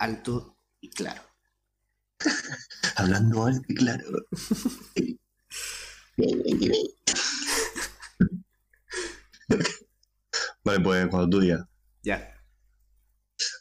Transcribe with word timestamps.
alto 0.00 0.58
y 0.80 0.90
claro. 0.90 1.22
Hablando 2.96 3.44
alto 3.44 3.64
y 3.68 3.74
claro. 3.74 4.04
vale, 10.64 10.80
pues 10.80 11.06
cuando 11.08 11.30
tú 11.30 11.40
digas. 11.40 11.62
Ya. 12.02 12.34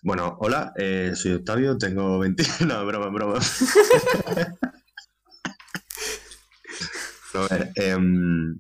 Bueno, 0.02 0.38
hola, 0.40 0.74
eh, 0.78 1.12
soy 1.16 1.34
Octavio, 1.34 1.78
tengo 1.78 2.20
20... 2.20 2.44
No, 2.66 2.86
broma, 2.86 3.10
broma. 3.10 3.40
a 7.34 7.48
ver, 7.50 7.71
em, 7.76 8.58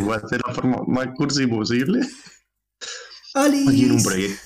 voy 0.00 0.14
a 0.14 0.16
hacer 0.16 0.40
la 0.46 0.54
forma 0.54 0.82
más 0.86 1.08
cursi 1.16 1.46
posible. 1.46 2.00
Aquí 3.34 3.84
en 3.84 3.92
un 3.92 4.02
proyecto. 4.02 4.45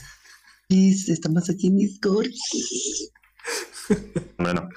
Estamos 0.71 1.50
aquí 1.50 1.66
en 1.66 1.77
Discord. 1.77 2.29
Bueno. 4.38 4.69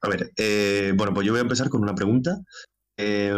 A 0.00 0.08
ver, 0.08 0.32
eh, 0.36 0.92
bueno, 0.96 1.14
pues 1.14 1.24
yo 1.26 1.32
voy 1.32 1.38
a 1.38 1.42
empezar 1.42 1.68
con 1.68 1.82
una 1.82 1.94
pregunta. 1.94 2.40
Eh, 2.96 3.32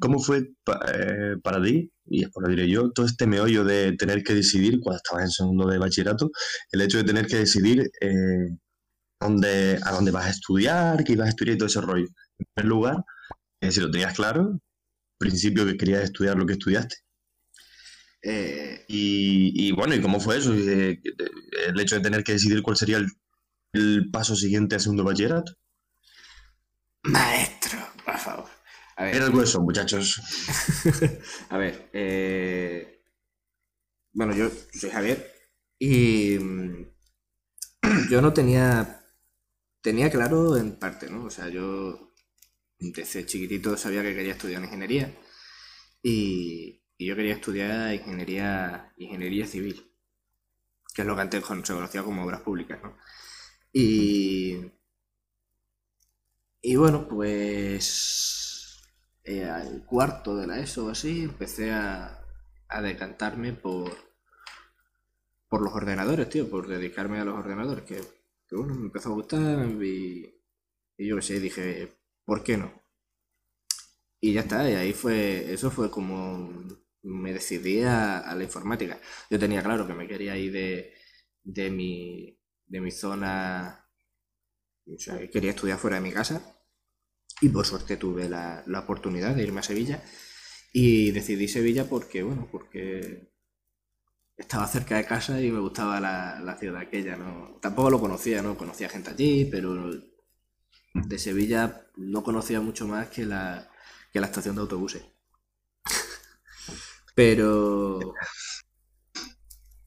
¿Cómo 0.00 0.18
fue 0.18 0.38
eh, 0.38 1.36
para 1.42 1.62
ti, 1.62 1.92
y 2.06 2.22
después 2.22 2.42
lo 2.42 2.50
diré 2.50 2.68
yo, 2.68 2.90
todo 2.90 3.06
este 3.06 3.28
meollo 3.28 3.62
de 3.64 3.92
tener 3.96 4.24
que 4.24 4.34
decidir, 4.34 4.80
cuando 4.80 4.96
estabas 4.96 5.24
en 5.24 5.30
segundo 5.30 5.68
de 5.68 5.78
bachillerato, 5.78 6.30
el 6.72 6.80
hecho 6.80 6.98
de 6.98 7.04
tener 7.04 7.26
que 7.26 7.36
decidir 7.36 7.88
dónde, 9.20 9.78
a 9.84 9.92
dónde 9.92 10.10
vas 10.10 10.26
a 10.26 10.30
estudiar, 10.30 11.04
qué 11.04 11.12
ibas 11.12 11.26
a 11.26 11.30
estudiar 11.30 11.54
y 11.54 11.58
todo 11.58 11.68
ese 11.68 11.80
rollo? 11.80 12.06
En 12.38 12.46
primer 12.54 12.68
lugar, 12.68 12.96
si 13.70 13.80
lo 13.80 13.90
tenías 13.92 14.14
claro, 14.14 14.58
principio 15.18 15.66
que 15.66 15.76
querías 15.76 16.02
estudiar 16.02 16.36
lo 16.36 16.46
que 16.46 16.54
estudiaste. 16.54 16.96
Eh, 18.24 18.80
Y, 18.86 19.68
y 19.68 19.72
bueno, 19.72 19.94
¿y 19.94 20.00
cómo 20.00 20.20
fue 20.20 20.38
eso? 20.38 20.54
Eh, 20.54 21.00
el 21.68 21.80
hecho 21.80 21.96
de 21.96 22.02
tener 22.02 22.22
que 22.24 22.32
decidir 22.32 22.62
cuál 22.62 22.76
sería 22.76 22.98
el, 22.98 23.08
el 23.74 24.10
paso 24.12 24.36
siguiente 24.36 24.76
a 24.76 24.80
segundo 24.80 25.04
bachillerato. 25.04 25.54
maestro, 27.04 27.78
por 28.04 28.18
favor. 28.18 28.50
A 28.96 29.04
ver, 29.04 29.16
Era 29.16 29.24
algo 29.26 29.38
de 29.38 29.44
eso, 29.44 29.62
muchachos. 29.62 30.20
a 31.50 31.58
ver, 31.58 31.88
eh, 31.92 33.00
bueno, 34.12 34.34
yo 34.34 34.48
soy 34.72 34.90
Javier 34.90 35.32
y 35.78 36.38
mm, 36.38 36.86
yo 38.10 38.20
no 38.20 38.32
tenía, 38.32 39.00
tenía 39.82 40.10
claro 40.10 40.56
en 40.58 40.78
parte, 40.78 41.10
¿no? 41.10 41.26
O 41.26 41.30
sea, 41.30 41.48
yo 41.48 42.12
desde 42.80 43.26
chiquitito 43.26 43.76
sabía 43.78 44.02
que 44.02 44.14
quería 44.16 44.34
estudiar 44.34 44.62
ingeniería 44.64 45.14
y, 46.02 46.83
y 46.98 47.06
yo 47.06 47.16
quería 47.16 47.34
estudiar 47.34 47.94
ingeniería, 47.94 48.92
ingeniería 48.96 49.46
civil, 49.46 49.90
que 50.94 51.02
es 51.02 51.08
lo 51.08 51.14
que 51.14 51.22
antes 51.22 51.44
se 51.44 51.74
conocía 51.74 52.02
como 52.02 52.24
obras 52.24 52.40
públicas, 52.40 52.80
¿no? 52.82 52.96
Y, 53.72 54.56
y 56.62 56.76
bueno, 56.76 57.06
pues 57.08 58.82
eh, 59.24 59.44
al 59.44 59.84
cuarto 59.86 60.36
de 60.36 60.46
la 60.46 60.58
ESO 60.60 60.86
o 60.86 60.90
así 60.90 61.22
empecé 61.22 61.70
a, 61.72 62.20
a 62.68 62.82
decantarme 62.82 63.52
por, 63.52 63.92
por 65.48 65.62
los 65.62 65.72
ordenadores, 65.72 66.28
tío, 66.28 66.50
por 66.50 66.66
dedicarme 66.68 67.18
a 67.20 67.24
los 67.24 67.38
ordenadores, 67.38 67.84
que, 67.84 68.00
que 68.48 68.56
bueno, 68.56 68.74
me 68.74 68.86
empezó 68.86 69.10
a 69.10 69.14
gustar 69.14 69.66
y, 69.82 70.34
y 70.98 71.06
yo 71.08 71.16
qué 71.16 71.22
sé, 71.22 71.40
dije, 71.40 71.92
¿por 72.24 72.42
qué 72.42 72.56
no? 72.58 72.72
Y 74.20 74.32
ya 74.32 74.40
está, 74.40 74.68
y 74.68 74.74
ahí 74.74 74.92
fue, 74.92 75.52
eso 75.52 75.70
fue 75.70 75.90
como 75.90 76.50
me 77.04 77.32
decidí 77.32 77.82
a, 77.82 78.34
la 78.34 78.44
informática. 78.44 79.00
Yo 79.30 79.38
tenía 79.38 79.62
claro 79.62 79.86
que 79.86 79.94
me 79.94 80.08
quería 80.08 80.36
ir 80.36 80.52
de, 80.52 80.94
de 81.42 81.70
mi, 81.70 82.38
de 82.66 82.80
mi 82.80 82.90
zona, 82.90 83.88
o 84.86 84.98
sea, 84.98 85.18
que 85.18 85.30
quería 85.30 85.50
estudiar 85.50 85.78
fuera 85.78 85.96
de 85.96 86.02
mi 86.02 86.12
casa 86.12 86.42
y 87.40 87.48
por 87.48 87.66
suerte 87.66 87.96
tuve 87.96 88.28
la, 88.28 88.62
la 88.66 88.80
oportunidad 88.80 89.34
de 89.34 89.42
irme 89.42 89.60
a 89.60 89.62
Sevilla 89.62 90.02
y 90.72 91.10
decidí 91.12 91.48
Sevilla 91.48 91.88
porque, 91.88 92.22
bueno, 92.22 92.48
porque 92.50 93.32
estaba 94.36 94.66
cerca 94.66 94.96
de 94.96 95.06
casa 95.06 95.40
y 95.40 95.50
me 95.50 95.60
gustaba 95.60 96.00
la, 96.00 96.40
la 96.40 96.56
ciudad 96.56 96.80
aquella, 96.80 97.16
¿no? 97.16 97.58
Tampoco 97.60 97.90
lo 97.90 98.00
conocía, 98.00 98.42
¿no? 98.42 98.56
Conocía 98.56 98.88
gente 98.88 99.10
allí, 99.10 99.44
pero 99.44 99.90
de 100.94 101.18
Sevilla 101.18 101.86
no 101.96 102.22
conocía 102.22 102.60
mucho 102.60 102.86
más 102.88 103.08
que 103.08 103.24
la, 103.24 103.70
que 104.12 104.20
la 104.20 104.26
estación 104.26 104.56
de 104.56 104.62
autobuses. 104.62 105.02
Pero, 107.14 108.14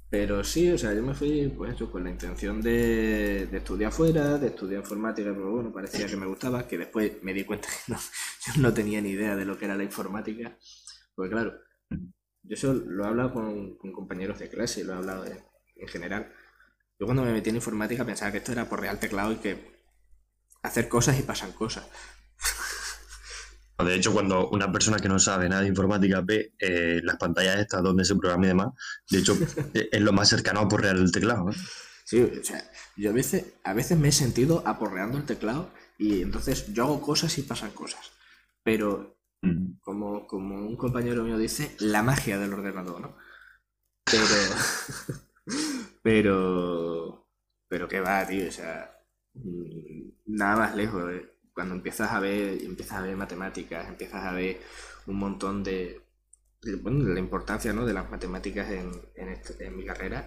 pero 0.09 0.43
sí, 0.43 0.71
o 0.71 0.77
sea, 0.77 0.93
yo 0.93 1.03
me 1.03 1.13
fui 1.13 1.53
pues 1.55 1.75
con 1.91 2.03
la 2.05 2.09
intención 2.09 2.61
de, 2.61 3.43
estudiar 3.51 3.91
fuera, 3.91 4.37
de 4.37 4.47
estudiar 4.47 4.79
informática, 4.79 5.31
pero 5.33 5.51
bueno, 5.51 5.73
parecía 5.73 6.07
que 6.07 6.15
me 6.15 6.25
gustaba, 6.25 6.65
que 6.67 6.77
después 6.77 7.21
me 7.23 7.33
di 7.33 7.43
cuenta 7.43 7.67
que 7.67 7.91
no, 7.91 7.97
yo 7.97 8.61
no 8.61 8.73
tenía 8.73 9.01
ni 9.01 9.09
idea 9.09 9.35
de 9.35 9.43
lo 9.43 9.57
que 9.57 9.65
era 9.65 9.75
la 9.75 9.83
informática, 9.83 10.57
porque 11.13 11.31
claro, 11.31 11.59
yo 11.89 12.55
eso 12.55 12.73
lo 12.73 13.03
he 13.03 13.07
hablado 13.07 13.33
con, 13.33 13.77
compañeros 13.77 14.39
de 14.39 14.49
clase, 14.49 14.85
lo 14.85 14.93
he 14.93 14.97
hablado 14.97 15.25
en 15.25 15.87
general. 15.89 16.31
Yo 16.97 17.05
cuando 17.05 17.23
me 17.23 17.33
metí 17.33 17.49
en 17.49 17.57
informática 17.57 18.05
pensaba 18.05 18.31
que 18.31 18.37
esto 18.37 18.53
era 18.53 18.69
por 18.69 18.79
real 18.79 18.99
teclado 18.99 19.33
y 19.33 19.37
que 19.37 19.77
hacer 20.63 20.87
cosas 20.87 21.19
y 21.19 21.23
pasan 21.23 21.51
cosas. 21.51 21.87
De 23.77 23.95
hecho, 23.95 24.11
cuando 24.11 24.49
una 24.49 24.71
persona 24.71 24.97
que 24.97 25.07
no 25.07 25.19
sabe 25.19 25.49
nada 25.49 25.61
de 25.61 25.67
informática 25.67 26.21
ve 26.21 26.53
eh, 26.59 26.99
las 27.03 27.17
pantallas 27.17 27.59
estas 27.59 27.83
donde 27.83 28.05
se 28.05 28.15
programa 28.15 28.45
y 28.45 28.49
demás, 28.49 28.73
de 29.09 29.19
hecho, 29.19 29.37
eh, 29.73 29.89
es 29.91 30.01
lo 30.01 30.13
más 30.13 30.29
cercano 30.29 30.61
a 30.61 30.67
porrear 30.67 30.95
el 30.95 31.11
teclado. 31.11 31.49
¿eh? 31.51 31.55
Sí, 32.05 32.21
o 32.21 32.43
sea, 32.43 32.63
yo 32.95 33.11
a 33.11 33.13
veces, 33.13 33.45
a 33.63 33.73
veces 33.73 33.97
me 33.97 34.07
he 34.09 34.11
sentido 34.11 34.63
aporreando 34.65 35.17
el 35.17 35.25
teclado 35.25 35.69
y 35.97 36.21
entonces 36.21 36.73
yo 36.73 36.85
hago 36.85 37.01
cosas 37.01 37.37
y 37.37 37.43
pasan 37.43 37.71
cosas. 37.71 38.11
Pero 38.63 39.17
Mm. 39.41 39.79
como, 39.81 40.25
como 40.27 40.55
un 40.55 40.75
compañero 40.75 41.23
mío 41.23 41.37
dice, 41.37 41.75
la 41.79 42.01
magia 42.03 42.37
del 42.39 42.53
ordenador, 42.53 43.01
¿no? 43.01 43.17
Pero, 44.05 44.25
pero, 46.01 47.27
pero 47.67 47.87
qué 47.87 47.99
va, 47.99 48.25
tío, 48.27 48.47
o 48.47 48.51
sea, 48.51 48.99
mm, 49.33 50.09
nada 50.27 50.55
más 50.55 50.75
lejos. 50.75 51.11
eh. 51.13 51.36
Cuando 51.57 51.75
empiezas 51.75 52.11
a 52.11 52.19
ver, 52.21 52.61
empiezas 52.63 52.99
a 52.99 53.01
ver 53.01 53.17
matemáticas, 53.17 53.89
empiezas 53.89 54.23
a 54.23 54.31
ver 54.33 54.61
un 55.07 55.17
montón 55.17 55.63
de, 55.63 56.01
de, 56.61 56.75
bueno, 56.77 57.03
de 57.05 57.13
la 57.15 57.19
importancia, 57.19 57.73
¿no? 57.73 57.85
de 57.85 57.93
las 57.93 58.09
matemáticas 58.11 58.69
en, 58.71 58.91
en, 59.15 59.29
este- 59.29 59.65
en 59.65 59.75
mi 59.77 59.85
carrera, 59.85 60.19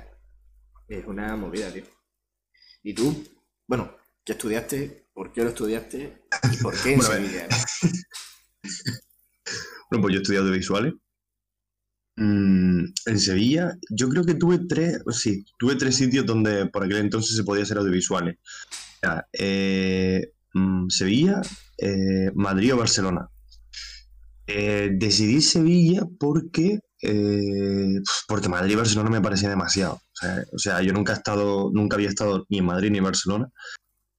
es 0.89 1.07
una 1.07 1.37
movida, 1.37 1.73
tío. 1.73 1.85
¿Y 2.83 2.95
tú? 2.95 3.25
Bueno, 3.67 3.97
¿qué 4.25 4.33
estudiaste? 4.33 5.07
¿Por 5.15 5.33
qué 5.33 5.43
lo 5.43 5.51
estudiaste? 5.51 6.23
¿Y 6.53 6.57
por 6.59 6.75
qué 6.83 6.95
en 6.95 6.99
Bueno. 7.07 7.15
Sevilla? 7.15 7.47
no? 7.49 7.57
Bueno, 9.91 10.03
pues 10.03 10.12
yo 10.15 10.19
he 10.19 10.23
estudiado 10.23 10.47
audiovisuales. 10.47 10.95
Mm, 12.17 12.85
en 13.07 13.19
Sevilla, 13.21 13.77
yo 13.91 14.09
creo 14.09 14.25
que 14.25 14.35
tuve 14.35 14.59
tres, 14.69 14.99
sí, 15.12 15.45
tuve 15.59 15.77
tres 15.77 15.97
sitios 15.97 16.27
donde 16.27 16.67
por 16.67 16.85
aquel 16.85 16.99
entonces 16.99 17.37
se 17.37 17.45
podía 17.45 17.62
hacer 17.62 17.79
audiovisuales. 17.79 18.37
Era, 19.03 19.29
eh, 19.33 20.33
mm, 20.55 20.88
Sevilla, 20.88 21.41
eh, 21.78 22.31
Madrid 22.34 22.75
o 22.75 22.77
Barcelona. 22.77 23.28
Eh, 24.47 24.91
decidí 24.93 25.41
Sevilla 25.43 26.03
porque, 26.19 26.81
eh, 27.03 28.00
porque 28.27 28.49
Madrid 28.49 28.72
y 28.72 28.77
Barcelona 28.77 29.11
me 29.11 29.21
parecía 29.21 29.49
demasiado. 29.49 30.00
O 30.53 30.59
sea, 30.59 30.83
yo 30.83 30.93
nunca 30.93 31.12
estado, 31.12 31.71
nunca 31.72 31.97
había 31.97 32.09
estado 32.09 32.47
ni 32.49 32.59
en 32.59 32.66
Madrid 32.66 32.91
ni 32.91 32.99
en 32.99 33.05
Barcelona. 33.05 33.49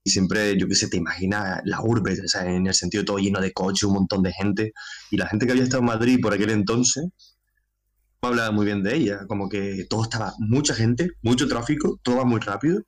Y 0.03 0.09
siempre, 0.11 0.57
yo 0.57 0.67
qué 0.67 0.75
sé, 0.75 0.87
te 0.87 0.97
imaginas 0.97 1.61
la 1.65 1.81
urbe, 1.81 2.13
o 2.13 2.27
sea, 2.27 2.49
en 2.49 2.65
el 2.65 2.73
sentido 2.73 3.05
todo 3.05 3.17
lleno 3.17 3.39
de 3.39 3.51
coches, 3.51 3.83
un 3.83 3.93
montón 3.93 4.23
de 4.23 4.33
gente. 4.33 4.73
Y 5.11 5.17
la 5.17 5.27
gente 5.27 5.45
que 5.45 5.51
había 5.51 5.63
estado 5.63 5.81
en 5.81 5.87
Madrid 5.87 6.19
por 6.21 6.33
aquel 6.33 6.49
entonces 6.49 7.07
no 8.21 8.29
hablaba 8.29 8.51
muy 8.51 8.65
bien 8.65 8.83
de 8.83 8.95
ella. 8.95 9.27
Como 9.27 9.49
que 9.49 9.85
todo 9.89 10.03
estaba, 10.03 10.33
mucha 10.39 10.73
gente, 10.73 11.11
mucho 11.21 11.47
tráfico, 11.47 11.99
todo 12.03 12.17
va 12.17 12.25
muy 12.25 12.39
rápido. 12.39 12.83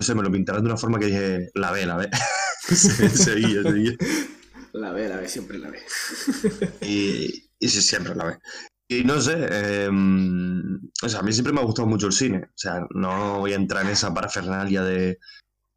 No 0.00 0.06
sé, 0.06 0.14
me 0.14 0.22
lo 0.22 0.32
pintaron 0.32 0.62
de 0.62 0.70
una 0.70 0.78
forma 0.78 0.98
que 0.98 1.06
dije, 1.06 1.50
la 1.54 1.70
ve, 1.72 1.84
la 1.84 1.96
ve. 1.98 2.10
Sevilla, 2.62 3.62
Sevilla. 3.62 3.92
La 4.72 4.92
ve, 4.92 5.08
la 5.08 5.16
ve, 5.16 5.28
siempre 5.28 5.58
la 5.58 5.68
ve. 5.68 5.80
Y, 6.80 7.50
y 7.58 7.68
sí, 7.68 7.82
siempre 7.82 8.14
la 8.14 8.24
ve. 8.24 8.38
Y 8.88 9.04
no 9.04 9.20
sé, 9.20 9.34
eh, 9.36 9.90
o 11.02 11.08
sea, 11.08 11.20
a 11.20 11.22
mí 11.22 11.32
siempre 11.32 11.52
me 11.52 11.60
ha 11.60 11.64
gustado 11.64 11.86
mucho 11.86 12.06
el 12.06 12.12
cine. 12.12 12.44
O 12.44 12.56
sea, 12.56 12.80
no 12.94 13.40
voy 13.40 13.52
a 13.52 13.56
entrar 13.56 13.84
en 13.84 13.90
esa 13.90 14.12
parafernalia 14.12 14.82
de 14.82 15.18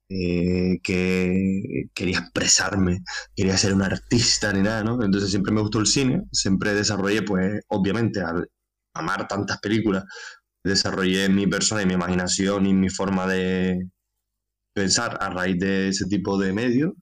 eh, 0.09 0.79
que 0.81 1.89
quería 1.93 2.19
expresarme, 2.19 3.03
quería 3.35 3.57
ser 3.57 3.73
un 3.73 3.81
artista 3.81 4.53
ni 4.53 4.61
nada, 4.61 4.83
¿no? 4.83 5.03
Entonces 5.03 5.31
siempre 5.31 5.51
me 5.51 5.61
gustó 5.61 5.79
el 5.79 5.87
cine, 5.87 6.23
siempre 6.31 6.73
desarrollé, 6.73 7.23
pues, 7.23 7.61
obviamente, 7.67 8.21
al 8.21 8.49
amar 8.95 9.27
tantas 9.27 9.59
películas, 9.59 10.05
desarrollé 10.63 11.27
mi 11.29 11.45
persona 11.47 11.81
y 11.81 11.85
mi 11.85 11.93
imaginación 11.93 12.65
y 12.65 12.73
mi 12.73 12.89
forma 12.89 13.27
de 13.27 13.89
pensar 14.73 15.17
a 15.21 15.29
raíz 15.29 15.59
de 15.59 15.89
ese 15.89 16.05
tipo 16.07 16.37
de 16.37 16.53
medios. 16.53 16.93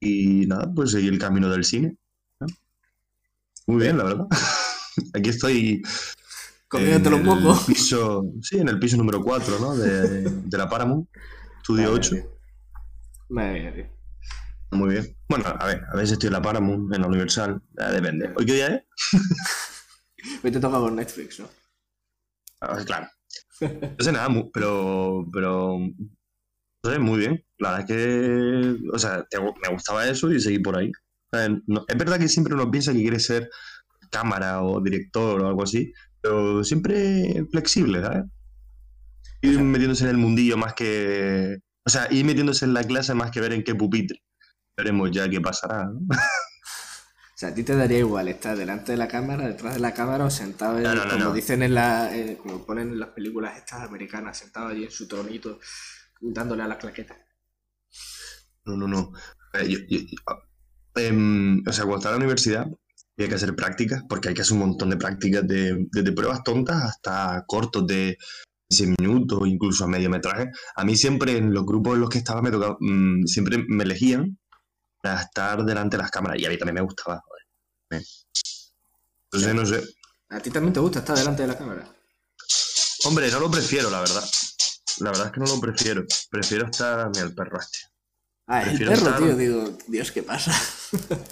Y 0.00 0.46
nada, 0.46 0.70
pues 0.74 0.92
seguí 0.92 1.08
el 1.08 1.18
camino 1.18 1.48
del 1.50 1.64
cine. 1.64 1.96
¿no? 2.40 2.46
Muy 3.66 3.82
bien, 3.82 3.98
la 3.98 4.04
verdad. 4.04 4.26
Aquí 5.14 5.30
estoy 5.30 5.82
Comiéndote 6.68 7.10
los 7.10 7.20
el 7.20 7.24
mocos. 7.26 7.64
piso, 7.64 8.24
sí, 8.42 8.58
en 8.58 8.68
el 8.68 8.78
piso 8.78 8.96
número 8.96 9.22
4, 9.22 9.58
¿no? 9.58 9.76
De, 9.76 10.20
de 10.20 10.58
la 10.58 10.68
Paramount, 10.68 11.08
estudio 11.56 11.92
8. 11.92 12.16
Madre 13.30 13.52
mía, 13.60 13.74
tío. 13.74 13.98
Muy 14.78 14.90
bien. 14.90 15.16
Bueno, 15.28 15.46
a 15.46 15.66
ver, 15.66 15.82
a 15.90 15.96
veces 15.96 16.12
estoy 16.12 16.26
en 16.26 16.34
la 16.34 16.42
Paramount, 16.42 16.92
en 16.94 17.00
la 17.00 17.08
Universal, 17.08 17.62
ya 17.78 17.90
depende. 17.90 18.32
¿Hoy 18.36 18.44
qué 18.44 18.52
día 18.52 18.66
es? 18.68 18.82
Hoy 20.44 20.50
te 20.50 20.60
toca 20.60 20.78
por 20.78 20.92
Netflix, 20.92 21.40
¿no? 21.40 21.48
Ah, 22.60 22.76
claro. 22.84 23.08
No 23.60 24.04
sé 24.04 24.12
nada, 24.12 24.28
pero, 24.52 25.26
pero, 25.32 25.78
sé, 26.84 26.98
muy 26.98 27.18
bien. 27.18 27.44
La 27.58 27.72
verdad 27.72 27.90
es 27.90 27.96
que, 27.96 28.76
o 28.92 28.98
sea, 28.98 29.24
te- 29.28 29.38
me 29.40 29.68
gustaba 29.72 30.06
eso 30.08 30.30
y 30.32 30.40
seguí 30.40 30.58
por 30.60 30.76
ahí. 30.76 30.90
O 31.32 31.36
sea, 31.36 31.48
no- 31.66 31.84
es 31.88 31.96
verdad 31.98 32.18
que 32.18 32.28
siempre 32.28 32.54
uno 32.54 32.70
piensa 32.70 32.92
que 32.92 33.00
quiere 33.02 33.18
ser 33.20 33.50
cámara 34.10 34.62
o 34.62 34.80
director 34.80 35.40
o 35.42 35.46
algo 35.48 35.62
así, 35.64 35.92
pero 36.20 36.64
siempre 36.64 37.44
flexible, 37.50 38.00
¿sabes? 38.02 38.24
Ir 39.42 39.54
sea- 39.54 39.62
metiéndose 39.62 40.04
en 40.04 40.10
el 40.10 40.16
mundillo 40.16 40.56
más 40.56 40.74
que, 40.74 41.58
o 41.84 41.90
sea, 41.90 42.08
ir 42.10 42.24
metiéndose 42.24 42.64
en 42.64 42.74
la 42.74 42.84
clase 42.84 43.14
más 43.14 43.30
que 43.30 43.40
ver 43.40 43.52
en 43.52 43.62
qué 43.64 43.74
pupitre. 43.74 44.22
Veremos 44.76 45.10
ya 45.10 45.28
qué 45.28 45.40
pasará, 45.40 45.84
¿no? 45.86 46.00
O 47.34 47.40
sea, 47.40 47.50
a 47.50 47.54
ti 47.54 47.62
te 47.62 47.76
daría 47.76 47.98
igual 48.00 48.26
estar 48.26 48.56
delante 48.56 48.90
de 48.90 48.98
la 48.98 49.06
cámara, 49.06 49.46
detrás 49.46 49.74
de 49.74 49.78
la 49.78 49.94
cámara 49.94 50.24
o 50.24 50.30
sentado, 50.30 50.76
en- 50.76 50.82
No, 50.82 50.92
no, 50.96 51.04
no, 51.04 51.10
como 51.18 51.32
dicen 51.34 51.62
en 51.62 51.72
la, 51.72 52.12
eh, 52.16 52.36
como 52.42 52.66
ponen 52.66 52.88
en 52.88 52.98
las 52.98 53.10
películas 53.10 53.56
estas 53.56 53.82
americanas, 53.86 54.38
sentado 54.38 54.66
allí 54.66 54.82
en 54.82 54.90
su 54.90 55.06
tronito, 55.06 55.60
dándole 56.20 56.62
a 56.62 56.68
las 56.68 56.78
claquetas. 56.78 57.16
No, 58.64 58.76
no, 58.76 58.86
no. 58.88 59.12
Eh, 59.54 59.68
yo- 59.68 59.78
yo- 59.88 60.00
yo- 60.00 61.02
em, 61.02 61.62
o 61.66 61.72
sea, 61.72 61.84
cuando 61.84 61.96
estaba 61.98 62.14
en 62.16 62.20
la 62.20 62.26
universidad, 62.26 62.66
había 63.16 63.28
que 63.28 63.34
hacer 63.34 63.56
prácticas, 63.56 64.02
porque 64.08 64.28
hay 64.28 64.34
que 64.34 64.42
hacer 64.42 64.54
un 64.54 64.60
montón 64.60 64.90
de 64.90 64.96
prácticas, 64.96 65.46
de, 65.46 65.86
desde 65.90 66.12
pruebas 66.12 66.42
tontas 66.44 66.82
hasta 66.82 67.44
cortos 67.46 67.86
de 67.86 68.16
15 68.68 68.94
minutos, 68.98 69.40
incluso 69.46 69.84
a 69.84 69.88
mediometraje. 69.88 70.50
A 70.76 70.84
mí 70.84 70.96
siempre 70.96 71.36
en 71.36 71.52
los 71.54 71.64
grupos 71.64 71.94
en 71.94 72.00
los 72.02 72.10
que 72.10 72.18
estaba 72.18 72.42
me 72.42 72.50
tocaba, 72.50 72.76
mm, 72.78 73.24
siempre 73.26 73.64
me 73.68 73.84
elegían 73.84 74.38
para 75.02 75.22
estar 75.22 75.64
delante 75.64 75.96
de 75.96 76.02
las 76.02 76.10
cámaras, 76.10 76.38
y 76.40 76.44
a 76.46 76.50
mí 76.50 76.58
también 76.58 76.74
me 76.74 76.80
gustaba. 76.82 77.20
joder. 77.24 78.02
Entonces, 79.30 79.54
no 79.54 79.66
sé. 79.66 79.82
¿A 80.30 80.40
ti 80.40 80.50
también 80.50 80.72
te 80.74 80.80
gusta 80.80 80.98
estar 80.98 81.16
delante 81.16 81.42
de 81.42 81.48
la 81.48 81.56
cámara? 81.56 81.88
Hombre, 83.04 83.30
no 83.30 83.40
lo 83.40 83.50
prefiero, 83.50 83.88
la 83.90 84.00
verdad. 84.00 84.24
La 85.00 85.10
verdad 85.10 85.26
es 85.26 85.32
que 85.32 85.40
no 85.40 85.46
lo 85.46 85.60
prefiero. 85.60 86.04
Prefiero 86.30 86.66
estar. 86.66 87.08
Mira, 87.10 87.22
el 87.24 87.34
perro 87.34 87.58
este. 87.60 87.78
Ah, 88.46 88.62
es 88.62 88.68
el 88.68 88.76
Prefiero 88.78 88.92
perro, 88.92 89.06
estar- 89.10 89.22
tío. 89.28 89.36
Digo, 89.36 89.78
Dios, 89.88 90.12
¿qué 90.12 90.22
pasa? 90.22 90.52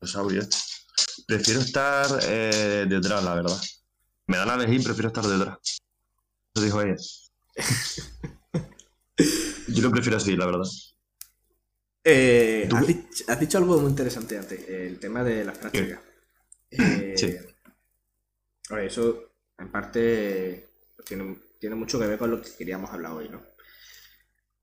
Los 0.00 0.14
audios. 0.16 0.48
Prefiero 1.26 1.60
estar 1.60 2.06
eh, 2.22 2.86
detrás, 2.88 3.22
la 3.24 3.34
verdad. 3.34 3.60
Me 4.26 4.36
dan 4.36 4.50
a 4.50 4.54
elegir, 4.54 4.82
prefiero 4.84 5.08
estar 5.08 5.24
detrás. 5.24 5.58
Eso 6.54 6.64
dijo 6.64 6.82
ella. 6.82 6.96
Yo 9.68 9.82
lo 9.82 9.90
prefiero 9.90 10.16
así, 10.16 10.36
la 10.36 10.46
verdad. 10.46 10.64
Eh, 12.04 12.66
¿Tú 12.70 12.76
has, 12.76 12.86
dicho, 12.86 13.24
has 13.26 13.40
dicho 13.40 13.58
algo 13.58 13.78
muy 13.78 13.90
interesante 13.90 14.38
antes, 14.38 14.66
el 14.68 14.98
tema 14.98 15.22
de 15.24 15.44
las 15.44 15.58
prácticas. 15.58 16.00
Eh, 16.70 17.14
Sí. 17.16 17.36
a 18.70 18.74
ver, 18.76 18.84
eso 18.86 19.32
en 19.58 19.70
parte 19.70 20.68
tiene, 21.04 21.36
tiene 21.58 21.76
mucho 21.76 21.98
que 21.98 22.06
ver 22.06 22.18
con 22.18 22.30
lo 22.30 22.40
que 22.40 22.50
queríamos 22.56 22.90
hablar 22.90 23.12
hoy, 23.12 23.28
¿no? 23.28 23.42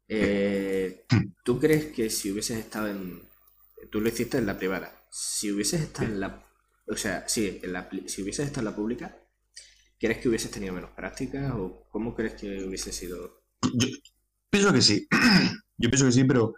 Eh, 0.08 1.04
¿Tú 1.44 1.60
crees 1.60 1.88
que 1.88 2.12
si 2.12 2.32
hubieses 2.32 2.60
estado 2.60 2.90
en... 2.90 3.24
Tú 3.92 4.00
lo 4.02 4.08
hiciste 4.08 4.38
en 4.38 4.46
la 4.46 4.56
privada. 4.56 4.92
Si 5.10 5.52
hubieses 5.52 5.82
estado 5.82 6.12
en 6.12 6.20
la... 6.20 6.46
O 6.88 6.96
sea, 6.96 7.28
sí, 7.28 7.60
en 7.64 7.74
la, 7.74 7.90
si 8.06 8.22
hubieses 8.22 8.46
estado 8.46 8.62
en 8.62 8.72
la 8.72 8.76
pública, 8.76 9.18
¿crees 10.00 10.20
que 10.20 10.30
hubieses 10.30 10.52
tenido 10.52 10.76
menos 10.76 10.92
prácticas 10.92 11.52
o 11.56 11.88
cómo 11.90 12.14
crees 12.14 12.36
que 12.36 12.64
hubiese 12.64 12.92
sido? 12.92 13.42
Yo 13.74 13.88
pienso 14.52 14.72
que 14.72 14.82
sí. 14.82 15.08
Yo 15.78 15.90
pienso 15.90 16.06
que 16.06 16.12
sí, 16.12 16.24
pero 16.24 16.54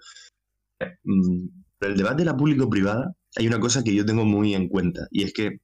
eh, 0.82 0.98
mm, 1.06 1.48
el 1.80 1.96
debate 1.96 2.18
de 2.18 2.26
la 2.26 2.36
público-privada 2.36 3.16
hay 3.38 3.48
una 3.48 3.60
cosa 3.60 3.84
que 3.84 3.96
yo 3.96 4.06
tengo 4.06 4.26
muy 4.26 4.54
en 4.56 4.68
cuenta 4.68 5.08
y 5.12 5.24
es 5.24 5.34
que 5.34 5.60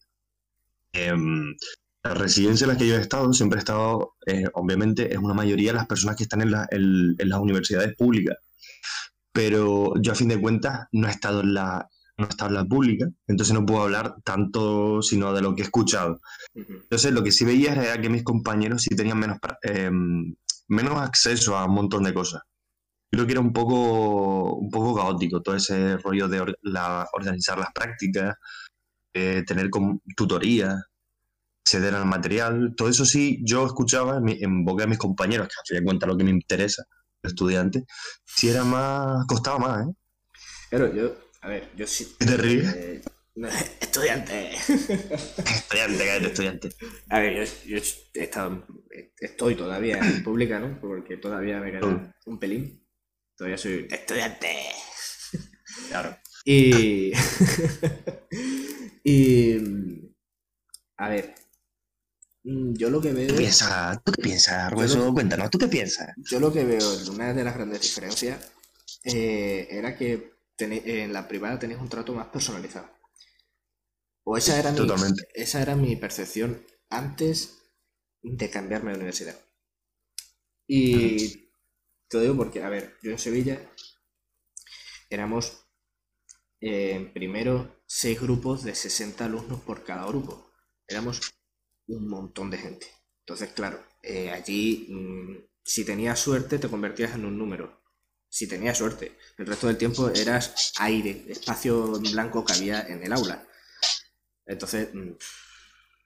em, 0.93 1.55
las 2.03 2.17
residencias 2.17 2.63
en 2.63 2.67
las 2.69 2.77
que 2.77 2.87
yo 2.87 2.95
he 2.95 3.01
estado 3.01 3.31
siempre 3.33 3.57
he 3.57 3.59
estado, 3.59 4.15
eh, 4.25 4.45
obviamente, 4.53 5.11
es 5.13 5.17
una 5.19 5.33
mayoría 5.33 5.71
de 5.71 5.77
las 5.77 5.87
personas 5.87 6.15
que 6.17 6.23
están 6.23 6.41
en, 6.41 6.51
la- 6.51 6.67
en- 6.71 7.15
en 7.17 7.29
las 7.29 7.39
universidades 7.39 7.95
públicas, 7.95 8.37
pero 9.31 9.93
yo 10.01 10.11
a 10.11 10.15
fin 10.15 10.27
de 10.27 10.39
cuentas 10.39 10.87
no 10.91 11.07
he 11.07 11.11
estado 11.11 11.41
en 11.41 11.53
la, 11.53 11.87
no 12.17 12.25
he 12.25 12.29
estado 12.29 12.49
en 12.49 12.55
la 12.55 12.65
pública, 12.65 13.07
entonces 13.27 13.53
no 13.53 13.65
puedo 13.65 13.83
hablar 13.83 14.15
tanto 14.23 15.01
sino 15.01 15.33
de 15.33 15.41
lo 15.41 15.55
que 15.55 15.61
he 15.61 15.65
escuchado. 15.65 16.19
Entonces, 16.53 17.11
lo 17.11 17.23
que 17.23 17.31
sí 17.31 17.45
veía 17.45 17.73
era 17.73 17.99
que 17.99 18.09
mis 18.09 18.23
compañeros 18.23 18.83
sí 18.83 18.95
tenían 18.95 19.17
menos, 19.19 19.37
em, 19.63 20.35
menos 20.67 20.97
acceso 20.99 21.57
a 21.57 21.65
un 21.65 21.73
montón 21.75 22.03
de 22.03 22.13
cosas. 22.13 22.41
Creo 23.11 23.25
que 23.25 23.31
era 23.33 23.41
un 23.41 23.53
poco, 23.53 24.55
un 24.55 24.69
poco 24.69 24.95
caótico 24.95 25.41
todo 25.41 25.55
ese 25.55 25.97
rollo 25.97 26.27
de 26.27 26.41
or- 26.41 26.57
la- 26.61 27.07
organizar 27.13 27.57
las 27.57 27.71
prácticas, 27.73 28.35
eh, 29.13 29.43
tener 29.47 29.69
tutorías, 30.15 30.75
acceder 31.65 31.95
al 31.95 32.05
material. 32.05 32.73
Todo 32.75 32.89
eso 32.89 33.05
sí, 33.05 33.39
yo 33.43 33.65
escuchaba 33.65 34.17
en, 34.17 34.23
mi- 34.23 34.37
en 34.41 34.65
boca 34.65 34.83
de 34.83 34.89
mis 34.89 34.97
compañeros, 34.97 35.47
que 35.47 35.53
a 35.53 35.63
fin 35.65 35.77
de 35.79 35.83
cuentas 35.83 36.09
lo 36.09 36.17
que 36.17 36.23
me 36.23 36.31
interesa, 36.31 36.83
estudiante, 37.21 37.85
sí 38.25 38.49
era 38.49 38.63
más, 38.63 39.25
costaba 39.27 39.59
más, 39.59 39.87
¿eh? 39.87 39.91
Pero 40.69 40.93
yo, 40.93 41.15
a 41.41 41.47
ver, 41.47 41.69
yo 41.75 41.87
sí... 41.87 42.15
¿Qué 42.19 42.25
te 42.25 42.37
ríes? 42.37 42.73
eh, 42.75 43.01
no, 43.35 43.47
estudiante. 43.79 44.51
Estudiante, 44.55 46.05
cállate, 46.05 46.27
estudiante. 46.27 46.69
A 47.09 47.19
ver, 47.19 47.47
yo, 47.47 47.53
yo 47.65 47.77
he 48.15 48.23
estado, 48.23 48.65
estoy 49.19 49.55
todavía 49.55 49.99
en 49.99 50.23
pública, 50.23 50.59
¿no? 50.59 50.79
Porque 50.81 51.17
todavía 51.17 51.59
me 51.59 51.71
queda 51.71 52.13
un 52.25 52.39
pelín. 52.39 52.83
Todavía 53.37 53.57
soy 53.57 53.87
estudiante. 53.89 54.47
Claro. 55.89 56.17
Y. 56.45 57.11
y. 59.03 59.57
A 60.97 61.09
ver. 61.09 61.35
Mm, 62.43 62.73
Yo 62.75 62.89
lo 62.89 63.01
que 63.01 63.13
veo. 63.13 63.27
¿Tú 63.27 63.35
piensas, 63.35 64.03
¿tú 64.03 64.11
qué 64.11 64.21
piensas, 64.21 64.53
Argueso? 64.53 65.13
Cuéntanos, 65.13 65.49
¿tú 65.49 65.57
qué 65.57 65.67
piensas? 65.67 66.09
Yo 66.15 66.39
lo 66.39 66.51
que 66.51 66.63
veo, 66.63 66.87
una 67.11 67.33
de 67.33 67.43
las 67.43 67.55
grandes 67.55 67.81
diferencias, 67.81 68.51
eh, 69.03 69.67
era 69.69 69.97
que 69.97 70.33
en 70.57 71.11
la 71.13 71.27
privada 71.27 71.59
tenéis 71.59 71.79
un 71.81 71.89
trato 71.89 72.13
más 72.13 72.27
personalizado. 72.27 72.87
O 74.25 74.35
esa 74.37 74.59
era 74.59 74.71
mi, 74.71 74.77
Totalmente. 74.77 75.23
esa 75.33 75.61
era 75.61 75.75
mi 75.75 75.95
percepción 75.95 76.61
antes 76.89 77.35
de 78.21 78.49
cambiarme 78.49 78.91
de 78.91 78.97
universidad. 78.97 79.37
Y 80.67 81.49
te 82.09 82.17
lo 82.17 82.21
digo 82.21 82.37
porque, 82.37 82.63
a 82.63 82.69
ver, 82.69 82.97
yo 83.03 83.11
en 83.11 83.19
Sevilla 83.19 83.59
éramos 85.09 85.65
eh, 86.61 87.11
primero 87.13 87.83
seis 87.85 88.19
grupos 88.21 88.63
de 88.63 88.75
60 88.75 89.25
alumnos 89.25 89.61
por 89.61 89.83
cada 89.83 90.07
grupo. 90.07 90.51
Éramos 90.87 91.21
un 91.87 92.07
montón 92.07 92.49
de 92.49 92.57
gente. 92.57 92.87
Entonces, 93.19 93.51
claro, 93.53 93.83
eh, 94.01 94.31
allí 94.31 94.87
mm, 94.89 95.37
si 95.63 95.85
tenías 95.85 96.19
suerte 96.19 96.59
te 96.59 96.69
convertías 96.69 97.15
en 97.15 97.25
un 97.25 97.37
número. 97.37 97.81
Si 98.29 98.47
tenías 98.47 98.77
suerte. 98.77 99.17
El 99.37 99.45
resto 99.45 99.67
del 99.67 99.77
tiempo 99.77 100.09
eras 100.09 100.73
aire, 100.79 101.25
espacio 101.29 101.99
blanco 101.99 102.43
que 102.43 102.53
había 102.53 102.81
en 102.81 103.03
el 103.03 103.13
aula. 103.13 103.47
Entonces, 104.45 104.89
mm, 104.93 105.11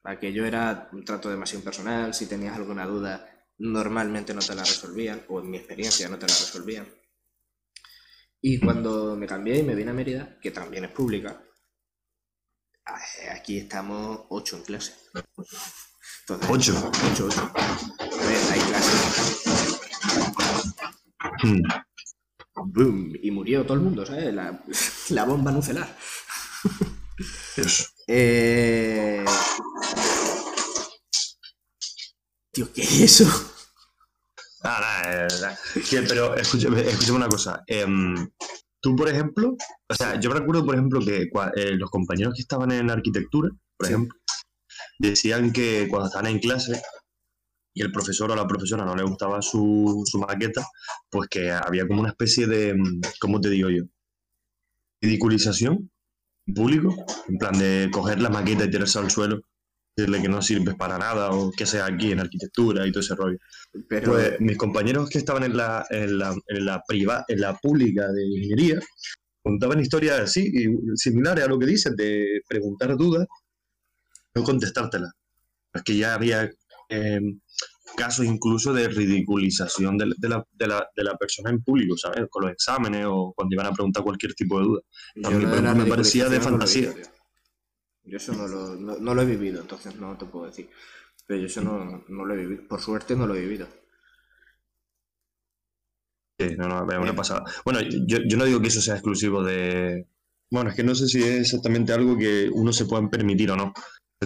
aquello 0.03 0.45
era 0.45 0.89
un 0.91 1.05
trato 1.05 1.29
demasiado 1.29 1.59
impersonal. 1.61 2.13
Si 2.13 2.27
tenías 2.27 2.55
alguna 2.55 2.85
duda, 2.85 3.45
normalmente 3.59 4.33
no 4.33 4.41
te 4.41 4.55
la 4.55 4.63
resolvían, 4.63 5.23
o 5.29 5.39
en 5.39 5.49
mi 5.49 5.57
experiencia 5.57 6.09
no 6.09 6.19
te 6.19 6.27
la 6.27 6.33
resolvían. 6.33 6.87
Y 8.41 8.59
cuando 8.59 9.15
me 9.15 9.27
cambié 9.27 9.57
y 9.59 9.63
me 9.63 9.75
vine 9.75 9.91
a 9.91 9.93
Mérida, 9.93 10.39
que 10.39 10.51
también 10.51 10.85
es 10.85 10.91
pública, 10.91 11.41
aquí 13.31 13.59
estamos 13.59 14.21
ocho 14.29 14.57
en 14.57 14.63
clase. 14.63 14.93
Entonces, 16.21 16.49
¿Ocho? 16.49 16.91
Ocho, 17.11 17.25
ocho. 17.25 17.51
A 17.55 18.25
ver, 18.25 18.51
hay 18.51 18.59
clases. 18.59 19.79
Hmm. 21.43 21.61
¡Boom! 22.55 23.13
Y 23.21 23.31
murió 23.31 23.63
todo 23.63 23.75
el 23.75 23.83
mundo, 23.83 24.05
¿sabes? 24.05 24.33
La, 24.33 24.63
la 25.09 25.23
bomba 25.25 25.51
nuclear. 25.51 25.95
Dios. 27.55 27.93
Eh... 28.07 29.23
Tío, 32.51 32.73
¿qué 32.73 32.81
es 32.81 33.01
eso? 33.01 33.53
Ah, 34.63 34.79
nada, 34.81 35.25
eh, 35.25 35.27
nada. 35.41 35.59
Que, 35.89 36.01
pero 36.01 36.35
escúchame, 36.35 36.81
escúchame 36.81 37.17
una 37.17 37.29
cosa. 37.29 37.63
Em, 37.67 38.29
tú, 38.81 38.95
por 38.95 39.09
ejemplo, 39.09 39.55
o 39.89 39.93
sea, 39.95 40.19
yo 40.19 40.29
me 40.29 40.39
recuerdo, 40.39 40.65
por 40.65 40.75
ejemplo, 40.75 40.99
que 40.99 41.29
cua- 41.29 41.51
eh, 41.55 41.71
los 41.75 41.89
compañeros 41.89 42.33
que 42.35 42.41
estaban 42.41 42.71
en 42.71 42.89
arquitectura, 42.89 43.49
por 43.77 43.87
Sí. 43.87 43.93
ejemplo, 43.93 44.17
decían 44.99 45.51
que 45.51 45.87
cuando 45.89 46.07
estaban 46.07 46.31
en 46.31 46.39
clase 46.39 46.81
y 47.75 47.81
el 47.81 47.91
profesor 47.91 48.31
o 48.31 48.35
la 48.35 48.47
profesora 48.47 48.85
no 48.85 48.95
le 48.95 49.03
gustaba 49.03 49.41
su, 49.41 50.03
su 50.05 50.19
maqueta, 50.19 50.65
pues 51.09 51.29
que 51.29 51.51
había 51.51 51.87
como 51.87 52.01
una 52.01 52.09
especie 52.09 52.47
de, 52.47 52.73
mm, 52.73 53.01
¿cómo 53.19 53.39
te 53.39 53.49
digo 53.49 53.69
yo? 53.69 53.83
Ridiculización 55.01 55.91
en 56.47 56.53
público, 56.53 56.95
en 57.27 57.37
plan 57.37 57.57
de 57.57 57.89
coger 57.91 58.21
la 58.21 58.29
maqueta 58.29 58.65
y 58.65 58.69
tirarse 58.69 58.99
al 58.99 59.11
suelo 59.11 59.41
decirle 59.97 60.21
que 60.21 60.29
no 60.29 60.41
sirves 60.41 60.75
para 60.75 60.97
nada 60.99 61.31
o 61.31 61.51
que 61.51 61.65
sea 61.65 61.87
aquí 61.87 62.11
en 62.11 62.19
arquitectura 62.19 62.85
y 62.85 62.91
todo 62.91 63.01
ese 63.01 63.15
rollo. 63.15 63.37
Pero 63.89 64.11
pues, 64.11 64.39
mis 64.39 64.57
compañeros 64.57 65.09
que 65.09 65.17
estaban 65.17 65.43
en 65.43 65.57
la, 65.57 65.85
en 65.89 66.19
la, 66.19 66.35
en 66.47 66.65
la, 66.65 66.83
en 67.27 67.41
la 67.41 67.57
pública 67.57 68.07
de 68.11 68.25
ingeniería 68.25 68.79
contaban 69.41 69.79
historias 69.79 70.19
así, 70.19 70.51
similares 70.95 71.45
a 71.45 71.47
lo 71.47 71.57
que 71.57 71.65
dices, 71.65 71.95
de 71.95 72.41
preguntar 72.47 72.95
dudas, 72.95 73.25
no 74.35 74.43
contestártelas. 74.43 75.11
Es 75.73 75.83
que 75.83 75.95
ya 75.97 76.13
había 76.13 76.49
em, 76.89 77.39
casos 77.95 78.25
incluso 78.25 78.73
de 78.73 78.89
ridiculización 78.89 79.97
de, 79.97 80.07
la, 80.07 80.15
de, 80.51 80.67
la, 80.67 80.87
de, 80.95 81.03
la, 81.03 81.15
persona 81.15 81.49
en 81.49 81.63
público, 81.63 81.97
¿sabes? 81.97 82.25
Con 82.29 82.43
los 82.43 82.51
exámenes 82.51 83.05
o 83.07 83.33
cuando 83.35 83.55
iban 83.55 83.67
a 83.67 83.71
preguntar 83.71 84.03
cualquier 84.03 84.33
tipo 84.33 84.59
de 84.59 84.65
duda. 84.65 84.81
A 85.23 85.29
mí, 85.29 85.45
me 85.45 85.85
parecía 85.85 86.27
de 86.27 86.41
fantasía. 86.41 86.93
Yo 88.07 88.17
eso 88.17 88.33
no 88.33 88.47
lo, 88.47 88.75
no, 88.75 89.13
lo, 89.13 89.21
he 89.21 89.25
vivido, 89.25 89.61
entonces 89.61 89.95
no 89.97 90.17
te 90.17 90.25
puedo 90.25 90.45
decir. 90.45 90.69
Pero 91.25 91.41
yo 91.41 91.47
eso 91.47 91.61
no, 91.61 92.05
no, 92.07 92.25
lo 92.25 92.33
he 92.33 92.37
vivido. 92.37 92.67
Por 92.67 92.79
suerte 92.79 93.15
no 93.15 93.27
lo 93.27 93.35
he 93.35 93.41
vivido. 93.41 93.67
Sí, 96.39 96.55
no, 96.55 96.67
no, 96.69 96.85
me 96.85 97.09
ha 97.09 97.15
pasado. 97.15 97.43
Bueno, 97.65 97.81
yo, 97.81 98.19
yo 98.25 98.37
no 98.37 98.45
digo 98.45 98.61
que 98.61 98.67
eso 98.67 98.79
sea 98.79 98.93
exclusivo 98.93 99.43
de... 99.43 100.07
Bueno, 100.49 100.69
es 100.69 100.75
que 100.77 100.83
no 100.83 100.95
sé 100.95 101.07
si 101.07 101.21
es 101.21 101.41
exactamente 101.41 101.91
algo 101.91 102.17
que 102.17 102.49
uno 102.53 102.71
se 102.71 102.85
pueda 102.85 103.09
permitir 103.09 103.51
o 103.51 103.57
no. 103.57 103.73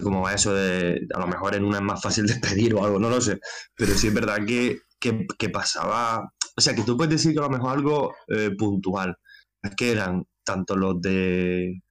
Como 0.03 0.29
eso 0.29 0.53
de, 0.53 1.07
a 1.13 1.19
lo 1.19 1.27
mejor 1.27 1.55
en 1.55 1.65
una 1.65 1.77
es 1.77 1.83
más 1.83 2.01
fácil 2.01 2.25
despedir 2.27 2.75
o 2.75 2.85
algo, 2.85 2.99
no 2.99 3.09
lo 3.09 3.19
sé. 3.19 3.39
Pero 3.75 3.95
sí 3.95 4.07
es 4.07 4.13
verdad 4.13 4.45
que, 4.45 4.81
que, 4.99 5.25
que 5.39 5.49
pasaba... 5.49 6.31
O 6.55 6.61
sea, 6.61 6.75
que 6.75 6.83
tú 6.83 6.95
puedes 6.97 7.11
decir 7.11 7.33
que 7.33 7.39
a 7.39 7.43
lo 7.43 7.49
mejor 7.49 7.71
algo 7.71 8.13
eh, 8.27 8.51
puntual. 8.55 9.17
Es 9.63 9.75
que 9.75 9.91
eran 9.91 10.23
tanto 10.43 10.75
los 10.75 11.01
de 11.01 11.81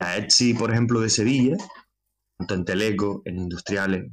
a 0.00 0.16
Etsy, 0.16 0.54
por 0.54 0.70
ejemplo, 0.70 1.00
de 1.00 1.10
Sevilla, 1.10 1.56
tanto 2.38 2.54
en 2.54 2.64
Teleco, 2.64 3.22
en 3.24 3.38
Industriales. 3.38 4.10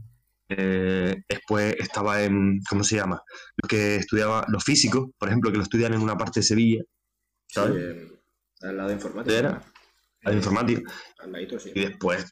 Eh, 0.49 1.15
después 1.27 1.75
estaba 1.79 2.23
en, 2.23 2.61
¿cómo 2.69 2.83
se 2.83 2.97
llama? 2.97 3.21
Los 3.55 3.69
que 3.69 3.95
estudiaba, 3.97 4.45
los 4.49 4.63
físicos, 4.63 5.09
por 5.17 5.29
ejemplo, 5.29 5.51
que 5.51 5.57
lo 5.57 5.63
estudian 5.63 5.93
en 5.93 6.01
una 6.01 6.17
parte 6.17 6.41
de 6.41 6.45
Sevilla. 6.45 6.83
¿sabes? 7.47 8.11
al 8.61 8.77
lado 8.77 8.89
de 8.89 8.95
informática. 8.95 9.37
¿Era? 9.37 9.49
Al 10.23 10.31
de 10.31 10.31
eh, 10.31 10.35
informática. 10.35 10.91
sí. 11.59 11.71
Y 11.73 11.79
después, 11.81 12.31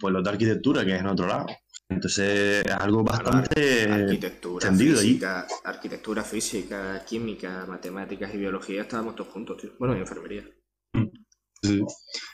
pues 0.00 0.12
los 0.12 0.24
de 0.24 0.30
arquitectura, 0.30 0.84
que 0.84 0.94
es 0.94 1.00
en 1.00 1.06
otro 1.06 1.26
lado. 1.26 1.46
Entonces, 1.88 2.66
algo 2.70 3.04
bastante 3.04 3.90
arquitectura, 3.90 4.72
física, 4.72 5.46
Arquitectura, 5.64 6.24
física, 6.24 7.04
química, 7.04 7.66
matemáticas 7.66 8.34
y 8.34 8.38
biología, 8.38 8.82
estábamos 8.82 9.14
todos 9.14 9.30
juntos, 9.30 9.58
tío. 9.58 9.72
Bueno, 9.78 9.94
y 9.96 10.00
enfermería. 10.00 10.44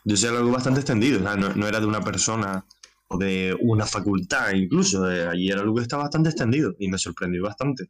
Yo 0.05 0.17
sé 0.17 0.29
algo 0.29 0.51
bastante 0.51 0.81
extendido, 0.81 1.21
no, 1.21 1.69
era 1.69 1.81
de 1.81 1.87
una 1.87 2.01
persona 2.01 2.67
o 3.09 3.19
de 3.19 3.57
una 3.61 3.87
facultad 3.87 4.53
incluso, 4.53 5.05
allí 5.05 5.51
era 5.51 5.61
algo 5.61 5.75
que 5.75 5.83
está 5.83 5.97
bastante 5.97 6.31
extendido 6.31 6.75
y 6.79 6.89
me 6.89 6.99
sorprendió 6.99 7.43
bastante. 7.43 7.89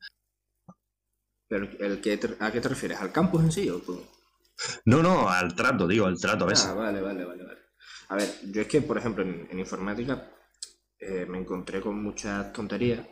¿Pero 1.48 1.68
el 1.80 2.00
que 2.00 2.18
¿A 2.38 2.52
qué 2.52 2.60
te 2.60 2.68
refieres? 2.68 3.00
¿Al 3.00 3.10
campus 3.10 3.42
en 3.42 3.52
sí 3.52 3.68
o 3.68 3.82
No, 4.84 5.02
no, 5.02 5.28
al 5.28 5.54
trato, 5.56 5.88
digo, 5.88 6.06
al 6.06 6.20
trato 6.20 6.44
a 6.44 6.48
veces. 6.48 6.66
Ah, 6.66 6.74
vale, 6.74 7.00
vale, 7.00 7.24
vale, 7.24 7.42
vale. 7.42 7.60
A 8.10 8.16
ver, 8.16 8.28
yo 8.52 8.62
es 8.62 8.68
que, 8.68 8.82
por 8.82 8.98
ejemplo, 8.98 9.24
en, 9.24 9.58
informática 9.58 10.30
eh, 10.98 11.26
me 11.28 11.38
encontré 11.38 11.80
con 11.80 12.00
muchas 12.00 12.52
tonterías, 12.52 13.04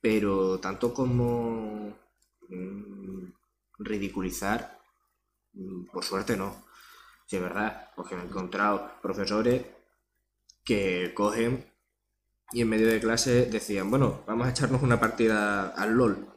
pero 0.00 0.60
tanto 0.60 0.94
como 0.94 1.96
mm, 2.48 3.24
ridiculizar, 3.78 4.78
mm, 5.54 5.86
por 5.86 6.04
suerte 6.04 6.36
no. 6.36 6.66
Es 7.36 7.42
verdad, 7.42 7.90
porque 7.96 8.14
me 8.14 8.22
he 8.22 8.26
encontrado 8.26 8.90
profesores 9.00 9.64
que 10.64 11.12
cogen 11.14 11.64
y 12.52 12.60
en 12.60 12.68
medio 12.68 12.86
de 12.86 13.00
clase 13.00 13.46
decían, 13.46 13.90
bueno, 13.90 14.22
vamos 14.26 14.46
a 14.46 14.50
echarnos 14.50 14.82
una 14.82 15.00
partida 15.00 15.68
al 15.68 15.92
LOL. 15.94 16.28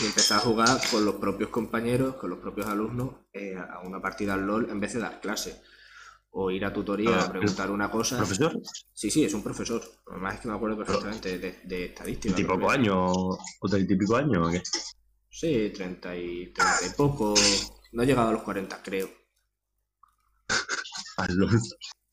Y 0.00 0.06
empezar 0.06 0.38
a 0.38 0.42
jugar 0.42 0.80
con 0.90 1.04
los 1.04 1.16
propios 1.16 1.50
compañeros, 1.50 2.16
con 2.16 2.30
los 2.30 2.40
propios 2.40 2.66
alumnos, 2.66 3.10
eh, 3.32 3.56
a 3.56 3.80
una 3.80 4.00
partida 4.00 4.34
al 4.34 4.46
LOL 4.46 4.68
en 4.70 4.80
vez 4.80 4.94
de 4.94 5.00
dar 5.00 5.20
clase. 5.20 5.62
O 6.30 6.50
ir 6.50 6.64
a 6.64 6.72
tutoría 6.72 7.16
a 7.16 7.24
ah, 7.24 7.30
preguntar 7.30 7.70
una 7.70 7.90
cosa. 7.90 8.16
¿Profesor? 8.16 8.60
Sí, 8.92 9.10
sí, 9.10 9.24
es 9.24 9.34
un 9.34 9.42
profesor. 9.42 9.82
Además 10.08 10.34
es 10.34 10.40
que 10.40 10.48
me 10.48 10.54
acuerdo 10.54 10.76
perfectamente 10.76 11.38
de, 11.38 11.60
de, 11.64 11.84
estadística. 11.86 12.34
¿Tipo 12.34 12.70
años 12.70 13.12
o 13.60 13.68
treinta 13.68 13.92
y 13.92 13.96
pico 13.96 14.16
años 14.16 14.46
o 14.46 14.50
qué? 14.50 14.62
Sí, 15.30 15.72
treinta 15.74 16.16
y, 16.16 16.52
treinta 16.52 16.86
y 16.86 16.90
poco. 16.96 17.34
No 17.92 18.02
ha 18.02 18.04
llegado 18.04 18.28
a 18.28 18.32
los 18.32 18.42
40, 18.42 18.82
creo. 18.82 19.08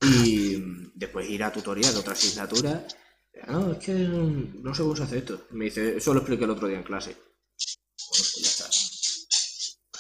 Y 0.02 0.92
después 0.94 1.30
ir 1.30 1.44
a 1.44 1.52
tutoría 1.52 1.92
de 1.92 1.98
otra 1.98 2.14
asignatura. 2.14 2.86
No, 3.48 3.74
es 3.74 3.78
que 3.80 3.94
no 3.94 4.74
sé 4.74 4.82
cómo 4.82 4.96
se 4.96 5.04
hace 5.04 5.18
esto. 5.20 5.48
Me 5.52 5.66
dice, 5.66 5.98
eso 5.98 6.14
lo 6.14 6.20
expliqué 6.22 6.46
el 6.46 6.52
otro 6.52 6.68
día 6.68 6.78
en 6.78 6.84
clase. 6.84 7.12
Bueno, 7.12 8.26
pues 8.34 8.36
ya 8.42 8.48
está. 8.48 8.96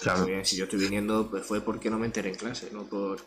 Claro. 0.01 0.45
si 0.45 0.57
yo 0.57 0.65
estoy 0.65 0.79
viniendo, 0.79 1.29
pues 1.29 1.45
fue 1.45 1.61
porque 1.61 1.89
no 1.89 1.97
me 1.97 2.05
enteré 2.05 2.29
en 2.29 2.35
clase, 2.35 2.69
no 2.71 2.87
por. 2.87 3.19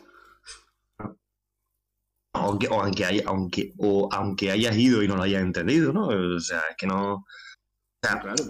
Aunque, 2.33 2.67
o 2.67 2.81
aunque, 2.81 3.05
haya, 3.05 3.23
aunque, 3.25 3.73
o 3.77 4.07
aunque 4.11 4.51
hayas 4.51 4.77
ido 4.77 5.03
y 5.03 5.07
no 5.07 5.15
lo 5.15 5.23
hayas 5.23 5.41
entendido, 5.41 5.91
¿no? 5.91 6.07
O 6.07 6.39
sea, 6.39 6.61
es 6.69 6.77
que 6.77 6.87
no. 6.87 7.25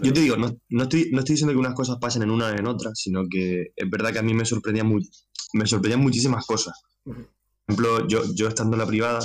Yo 0.02 0.12
te 0.12 0.20
digo, 0.20 0.36
no, 0.36 0.56
no, 0.68 0.82
estoy, 0.84 1.10
no 1.10 1.18
estoy 1.18 1.34
diciendo 1.34 1.52
que 1.52 1.58
unas 1.58 1.74
cosas 1.74 1.96
pasen 2.00 2.22
en 2.22 2.30
una 2.30 2.54
y 2.54 2.58
en 2.58 2.68
otra, 2.68 2.92
sino 2.94 3.24
que 3.28 3.72
es 3.74 3.90
verdad 3.90 4.12
que 4.12 4.20
a 4.20 4.22
mí 4.22 4.32
me 4.32 4.44
sorprendía 4.44 4.84
muy, 4.84 5.08
me 5.54 5.66
sorprendían 5.66 6.00
muchísimas 6.00 6.46
cosas. 6.46 6.80
Por 7.04 7.26
ejemplo, 7.68 8.08
yo, 8.08 8.22
yo 8.34 8.48
estando 8.48 8.74
en 8.74 8.80
la 8.80 8.86
privada, 8.86 9.20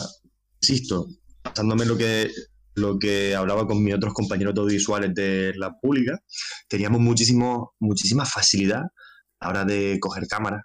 insisto, 0.62 1.08
basándome 1.44 1.86
lo 1.86 1.98
que, 1.98 2.32
lo 2.76 2.98
que 3.00 3.36
hablaba 3.36 3.68
con 3.68 3.84
mis 3.84 3.94
otros 3.94 4.14
compañeros 4.14 4.54
audiovisuales 4.58 5.14
de 5.14 5.54
la 5.56 5.74
pública, 5.80 6.20
teníamos 6.68 7.02
muchísimo, 7.02 7.74
muchísima 7.80 8.26
facilidad 8.26 8.84
a 9.40 9.46
la 9.46 9.50
hora 9.50 9.66
de 9.66 9.98
coger 10.00 10.28
cámaras, 10.28 10.64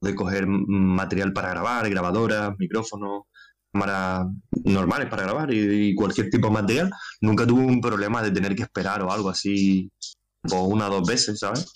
de 0.00 0.14
coger 0.14 0.46
material 0.46 1.32
para 1.32 1.50
grabar, 1.50 1.88
grabadoras, 1.88 2.52
micrófonos, 2.58 3.22
cámaras 3.72 4.26
normales 4.64 5.08
para 5.08 5.24
grabar 5.24 5.52
y, 5.52 5.94
cualquier 5.94 6.30
tipo 6.30 6.48
de 6.48 6.54
material. 6.54 6.90
Nunca 7.20 7.46
tuve 7.46 7.64
un 7.64 7.80
problema 7.80 8.22
de 8.22 8.30
tener 8.30 8.54
que 8.54 8.62
esperar 8.62 9.02
o 9.02 9.12
algo 9.12 9.30
así, 9.30 9.90
o 10.50 10.64
una 10.64 10.88
o 10.88 11.00
dos 11.00 11.08
veces, 11.08 11.38
¿sabes? 11.38 11.66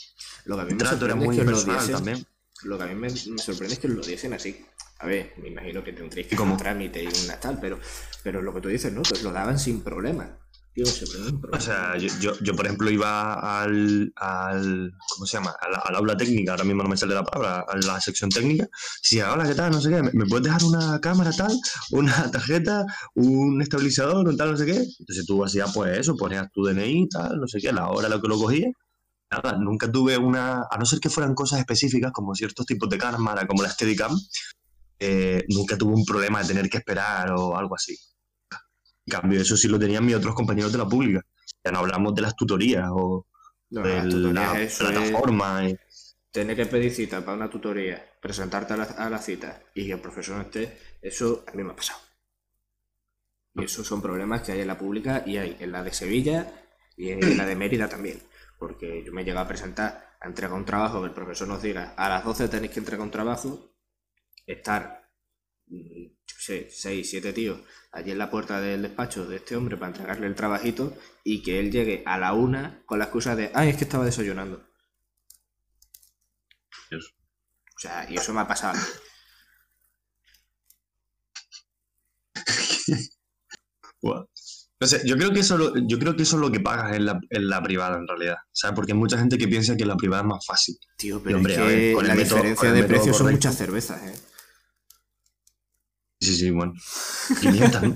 Lo 0.44 0.56
que 0.56 0.62
a 0.62 0.64
mí 0.64 0.72
me 0.72 0.78
trato 0.78 1.04
era 1.04 1.14
muy 1.14 1.36
personal 1.36 1.90
también 1.90 2.26
lo 2.64 2.78
que 2.78 2.84
a 2.84 2.86
mí 2.86 2.94
me, 2.94 3.10
sorprende 3.10 3.74
es 3.74 3.80
que 3.80 3.88
lo 3.88 4.02
dicen 4.02 4.32
así. 4.32 4.64
A 5.00 5.06
ver, 5.06 5.34
me 5.40 5.48
imagino 5.48 5.84
que 5.84 5.92
tendréis 5.92 6.26
que 6.26 6.36
como 6.36 6.56
trámite 6.56 7.02
y 7.02 7.06
una 7.24 7.38
tal, 7.38 7.58
pero, 7.60 7.78
pero 8.22 8.42
lo 8.42 8.52
que 8.52 8.60
tú 8.60 8.68
dices, 8.68 8.92
¿no? 8.92 9.02
Pues 9.02 9.22
lo 9.22 9.30
daban 9.30 9.58
sin 9.58 9.82
problema. 9.82 10.38
Tío, 10.74 10.84
o 11.52 11.60
sea, 11.60 11.96
yo, 11.96 12.34
yo, 12.40 12.54
por 12.54 12.66
ejemplo 12.66 12.90
iba 12.90 13.62
al, 13.62 14.12
al 14.14 14.92
¿cómo 15.14 15.26
se 15.26 15.36
llama? 15.36 15.56
Al, 15.60 15.96
aula 15.96 16.16
técnica, 16.16 16.52
ahora 16.52 16.64
mismo 16.64 16.82
no 16.82 16.88
me 16.88 16.96
sale 16.96 17.14
la 17.14 17.24
palabra, 17.24 17.64
a 17.68 17.76
la 17.78 18.00
sección 18.00 18.30
técnica. 18.30 18.68
Si 19.02 19.20
hola, 19.20 19.46
¿qué 19.46 19.54
tal? 19.54 19.72
No 19.72 19.80
sé 19.80 19.90
qué, 19.90 20.02
¿me, 20.02 20.26
puedes 20.26 20.44
dejar 20.44 20.62
una 20.64 21.00
cámara 21.00 21.32
tal, 21.32 21.52
una 21.90 22.12
tarjeta, 22.30 22.84
un 23.14 23.60
estabilizador, 23.62 24.28
un 24.28 24.36
tal, 24.36 24.52
no 24.52 24.56
sé 24.56 24.66
qué? 24.66 24.84
Entonces 24.98 25.26
tú 25.26 25.44
hacías 25.44 25.72
pues 25.74 25.98
eso, 25.98 26.16
ponías 26.16 26.50
tu 26.52 26.64
DNI, 26.64 27.08
tal, 27.08 27.40
no 27.40 27.48
sé 27.48 27.60
qué, 27.60 27.72
la 27.72 27.88
hora 27.88 28.08
lo 28.08 28.20
que 28.20 28.28
lo 28.28 28.38
cogías 28.38 28.72
nada, 29.30 29.58
nunca 29.58 29.90
tuve 29.90 30.16
una, 30.16 30.66
a 30.70 30.78
no 30.78 30.84
ser 30.84 31.00
que 31.00 31.10
fueran 31.10 31.34
cosas 31.34 31.60
específicas 31.60 32.12
como 32.12 32.34
ciertos 32.34 32.66
tipos 32.66 32.88
de 32.88 32.98
cámara, 32.98 33.46
como 33.46 33.62
la 33.62 33.70
Steadicam, 33.70 34.18
eh, 34.98 35.44
nunca 35.48 35.76
tuve 35.76 35.94
un 35.94 36.04
problema 36.04 36.42
de 36.42 36.48
tener 36.48 36.68
que 36.68 36.78
esperar 36.78 37.32
o 37.32 37.56
algo 37.56 37.74
así. 37.74 37.96
En 39.06 39.10
cambio, 39.10 39.40
eso 39.40 39.56
sí 39.56 39.68
lo 39.68 39.78
tenían 39.78 40.04
mis 40.04 40.16
otros 40.16 40.34
compañeros 40.34 40.72
de 40.72 40.78
la 40.78 40.88
pública. 40.88 41.24
Ya 41.64 41.72
no 41.72 41.78
hablamos 41.78 42.14
de 42.14 42.22
las 42.22 42.36
tutorías 42.36 42.88
o 42.90 43.26
de 43.70 44.02
la 44.32 44.54
plataforma. 44.78 45.62
Tener 46.30 46.56
que 46.56 46.66
pedir 46.66 46.92
cita 46.92 47.24
para 47.24 47.36
una 47.36 47.50
tutoría, 47.50 48.04
presentarte 48.20 48.74
a 48.74 48.76
la, 48.76 48.84
a 48.84 49.08
la 49.10 49.18
cita 49.18 49.62
y 49.74 49.86
que 49.86 49.92
el 49.92 50.00
profesor 50.00 50.36
no 50.36 50.42
esté, 50.42 50.78
eso 51.00 51.44
a 51.46 51.52
mí 51.52 51.62
me 51.62 51.72
ha 51.72 51.76
pasado. 51.76 52.00
Y 53.54 53.64
esos 53.64 53.86
son 53.86 54.02
problemas 54.02 54.42
que 54.42 54.52
hay 54.52 54.60
en 54.60 54.66
la 54.66 54.78
pública 54.78 55.24
y 55.26 55.38
hay 55.38 55.56
en 55.58 55.72
la 55.72 55.82
de 55.82 55.92
Sevilla 55.92 56.52
y 56.96 57.10
en 57.10 57.36
la 57.36 57.46
de 57.46 57.56
Mérida 57.56 57.88
también 57.88 58.20
porque 58.58 59.04
yo 59.04 59.12
me 59.12 59.22
he 59.22 59.30
a 59.30 59.48
presentar 59.48 60.16
a 60.20 60.26
entregar 60.26 60.56
un 60.56 60.64
trabajo 60.64 61.00
que 61.00 61.08
el 61.08 61.14
profesor 61.14 61.48
nos 61.48 61.62
diga 61.62 61.94
a 61.96 62.08
las 62.08 62.24
12 62.24 62.48
tenéis 62.48 62.72
que 62.72 62.80
entregar 62.80 63.04
un 63.04 63.10
trabajo, 63.10 63.74
estar, 64.46 65.10
yo 65.66 66.36
sé, 66.38 66.68
6, 66.70 67.10
7 67.10 67.32
tíos 67.32 67.60
allí 67.92 68.10
en 68.10 68.18
la 68.18 68.30
puerta 68.30 68.60
del 68.60 68.82
despacho 68.82 69.26
de 69.26 69.36
este 69.36 69.56
hombre 69.56 69.76
para 69.76 69.92
entregarle 69.92 70.26
el 70.26 70.34
trabajito 70.34 70.96
y 71.24 71.42
que 71.42 71.58
él 71.60 71.70
llegue 71.70 72.02
a 72.06 72.18
la 72.18 72.32
una 72.34 72.82
con 72.86 72.98
la 72.98 73.06
excusa 73.06 73.36
de, 73.36 73.50
ay, 73.54 73.70
es 73.70 73.76
que 73.76 73.84
estaba 73.84 74.04
desayunando. 74.04 74.64
O 76.90 77.80
sea, 77.80 78.10
y 78.10 78.16
eso 78.16 78.32
me 78.34 78.40
ha 78.40 78.48
pasado. 78.48 78.78
No 84.80 84.86
sé, 84.86 85.02
yo 85.04 85.16
creo 85.16 85.32
que 85.32 85.40
eso, 85.40 85.74
yo 85.86 85.98
creo 85.98 86.14
que 86.14 86.22
eso 86.22 86.36
es 86.36 86.40
lo 86.40 86.52
que 86.52 86.60
pagas 86.60 86.94
en 86.94 87.04
la, 87.04 87.18
en 87.30 87.48
la 87.48 87.62
privada 87.62 87.96
en 87.96 88.06
realidad. 88.06 88.36
¿Sabes? 88.52 88.76
Porque 88.76 88.92
hay 88.92 88.98
mucha 88.98 89.18
gente 89.18 89.36
que 89.36 89.48
piensa 89.48 89.76
que 89.76 89.84
la 89.84 89.96
privada 89.96 90.22
es 90.22 90.28
más 90.28 90.46
fácil. 90.46 90.78
Tío, 90.96 91.20
pero 91.22 91.38
hombre, 91.38 91.54
es 91.54 91.60
que 91.60 91.92
con 91.94 92.06
la 92.06 92.14
diferencia 92.14 92.72
de 92.72 92.84
precios 92.84 93.16
son 93.16 93.32
muchas 93.32 93.56
cervezas, 93.56 94.02
¿eh? 94.02 94.14
Sí, 96.20 96.34
sí, 96.34 96.50
bueno. 96.50 96.74
500, 97.40 97.82
¿no? 97.82 97.94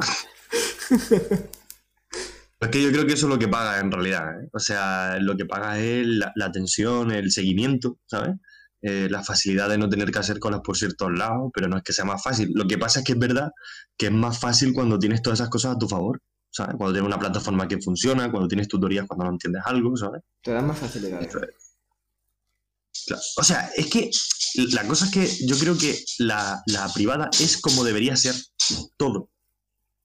Es 2.61 2.69
que 2.69 2.81
yo 2.81 2.93
creo 2.93 3.05
que 3.07 3.15
eso 3.15 3.27
es 3.27 3.31
lo 3.31 3.41
que 3.41 3.49
paga 3.49 3.81
en 3.81 3.91
realidad. 3.91 4.41
¿eh? 4.41 4.49
O 4.53 4.61
sea, 4.61 5.19
lo 5.19 5.37
que 5.37 5.47
paga 5.47 5.81
es 5.81 6.07
la, 6.07 6.33
la 6.37 6.47
atención, 6.47 7.11
el 7.11 7.33
seguimiento, 7.33 7.99
¿sabes? 8.07 8.37
Eh, 8.83 9.09
la 9.11 9.23
facilidad 9.23 9.69
de 9.69 9.79
no 9.79 9.89
tener 9.89 10.11
que 10.11 10.19
hacer 10.21 10.39
cosas 10.39 10.61
por 10.65 10.77
ciertos 10.77 11.11
lados, 11.12 11.51
pero 11.53 11.69
no 11.69 11.77
es 11.77 11.83
que 11.83 11.93
sea 11.93 12.05
más 12.05 12.23
fácil. 12.23 12.51
Lo 12.55 12.67
que 12.67 12.79
pasa 12.79 13.01
es 13.01 13.05
que 13.05 13.12
es 13.12 13.19
verdad 13.19 13.51
que 13.97 14.07
es 14.07 14.12
más 14.12 14.39
fácil 14.39 14.73
cuando 14.73 14.99
tienes 14.99 15.23
todas 15.23 15.41
esas 15.41 15.51
cosas 15.51 15.77
a 15.77 15.79
tu 15.79 15.89
favor, 15.89 16.21
¿sabes? 16.52 16.76
Cuando 16.76 16.92
tienes 16.92 17.06
una 17.09 17.18
plataforma 17.18 17.66
que 17.66 17.80
funciona, 17.80 18.30
cuando 18.30 18.47
tienes 18.47 18.68
tutorías 18.68 19.06
cuando 19.09 19.25
no 19.25 19.32
entiendes 19.32 19.62
algo, 19.64 19.97
¿sabes? 19.97 20.23
Te 20.42 20.52
dan 20.52 20.66
más 20.68 20.78
facilidades. 20.78 21.32
Claro. 21.32 21.52
O 23.38 23.42
sea, 23.42 23.71
es 23.76 23.87
que 23.87 24.11
la 24.73 24.87
cosa 24.87 25.06
es 25.06 25.11
que 25.11 25.47
yo 25.47 25.56
creo 25.59 25.76
que 25.76 25.99
la, 26.18 26.62
la 26.66 26.88
privada 26.92 27.30
es 27.40 27.56
como 27.61 27.82
debería 27.85 28.14
ser 28.16 28.35
todo, 28.97 29.30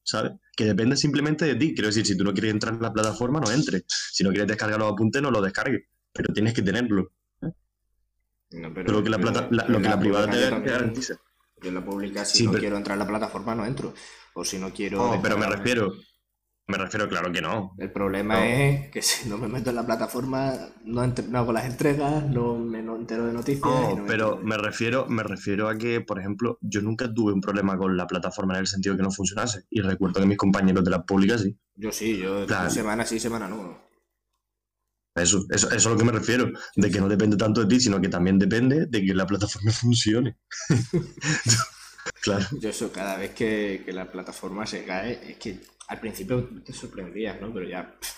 ¿sabes? 0.03 0.31
Que 0.55 0.63
depende 0.65 0.95
simplemente 0.95 1.45
de 1.45 1.55
ti. 1.55 1.73
Quiero 1.75 1.87
decir, 1.89 2.05
si 2.05 2.17
tú 2.17 2.23
no 2.23 2.33
quieres 2.33 2.51
entrar 2.51 2.73
en 2.73 2.81
la 2.81 2.91
plataforma, 2.93 3.39
no 3.39 3.51
entres. 3.51 3.83
Si 3.87 4.23
no 4.23 4.29
quieres 4.29 4.47
descargar 4.47 4.79
los 4.79 4.91
apuntes, 4.93 5.21
no 5.21 5.29
los 5.29 5.43
descargues. 5.43 5.81
Pero 6.13 6.33
tienes 6.33 6.53
que 6.53 6.61
tenerlo. 6.63 7.11
No, 8.49 8.73
Pero 8.73 8.93
lo 8.93 9.03
que 9.03 9.09
la, 9.09 9.19
plata- 9.19 9.47
la- 9.51 9.65
lo 9.67 9.79
que 9.81 9.89
la 9.89 9.99
privada 9.99 10.29
te, 10.31 10.49
garantiza. 10.49 11.15
Yo 11.61 11.69
en 11.69 11.75
la 11.75 11.83
pública, 11.85 12.23
si 12.23 12.37
Sí, 12.39 12.43
no 12.45 12.51
pero- 12.51 12.61
quiero 12.61 12.77
entrar 12.77 12.95
en 12.95 12.99
la 12.99 13.07
plataforma, 13.07 13.53
no 13.53 13.65
entro. 13.65 13.93
O 14.33 14.45
si 14.45 14.57
no 14.57 14.71
quiero. 14.73 14.97
No, 15.15 15.21
pero 15.21 15.37
me 15.37 15.45
refiero. 15.47 15.93
Me 16.69 16.77
refiero, 16.77 17.07
claro 17.07 17.31
que 17.31 17.41
no. 17.41 17.73
El 17.77 17.91
problema 17.91 18.35
No. 18.35 18.43
es 18.43 18.89
que 18.89 19.01
si 19.01 19.29
no 19.29 19.37
me 19.37 19.47
meto 19.47 19.69
en 19.69 19.77
la 19.77 19.85
plataforma, 19.85 20.53
no, 20.83 21.01
hago 21.01 21.53
las 21.53 21.65
entregas, 21.65 22.25
no 22.25 22.57
me 22.57 22.81
no 22.81 22.97
entero 22.97 23.25
de 23.25 23.31
noticias. 23.33 23.63
No, 23.63 24.03
pero 24.05 24.37
me 24.43 24.57
refiero, 24.57 25.05
me 25.07 25.23
refiero 25.23 25.69
a 25.69 25.77
que, 25.77 26.01
por 26.01 26.19
ejemplo, 26.19 26.57
yo 26.61 26.81
nunca 26.81 27.13
tuve 27.13 27.31
un 27.31 27.39
problema 27.39 27.77
con 27.77 27.95
la 27.95 28.05
plataforma 28.05 28.53
en 28.55 28.59
el 28.61 28.67
sentido 28.67 28.95
de 28.95 28.97
que 28.99 29.03
no 29.03 29.11
funcionase. 29.11 29.63
Y 29.69 29.79
recuerdo 29.81 30.19
que 30.19 30.27
mis 30.27 30.37
compañeros 30.37 30.83
de 30.83 30.91
la 30.91 31.03
pública 31.05 31.37
sí. 31.37 31.57
Yo 31.75 31.91
sí, 31.91 32.17
yo 32.17 32.45
Claro. 32.45 32.69
semana 32.69 33.05
sí, 33.05 33.17
semana 33.19 33.47
no. 33.47 33.87
Eso, 35.15 35.45
eso, 35.49 35.67
eso 35.69 35.75
es 35.75 35.85
a 35.87 35.89
lo 35.89 35.97
que 35.97 36.03
me 36.03 36.11
refiero. 36.11 36.51
De 36.75 36.91
que 36.91 36.99
no 36.99 37.07
depende 37.07 37.37
tanto 37.37 37.61
de 37.61 37.67
ti, 37.67 37.79
sino 37.79 37.99
que 38.01 38.09
también 38.09 38.37
depende 38.37 38.85
de 38.87 39.05
que 39.05 39.13
la 39.15 39.25
plataforma 39.25 39.71
funcione. 39.81 40.37
claro. 42.21 42.45
Yo 42.59 42.69
eso, 42.69 42.91
cada 42.91 43.17
vez 43.17 43.31
que, 43.31 43.83
que 43.85 43.93
la 43.93 44.11
plataforma 44.11 44.65
se 44.65 44.83
cae, 44.83 45.31
es 45.31 45.37
que 45.37 45.59
al 45.87 45.99
principio 45.99 46.49
te 46.63 46.73
sorprendías, 46.73 47.39
¿no? 47.41 47.53
Pero 47.53 47.67
ya, 47.67 47.97
pff, 47.99 48.17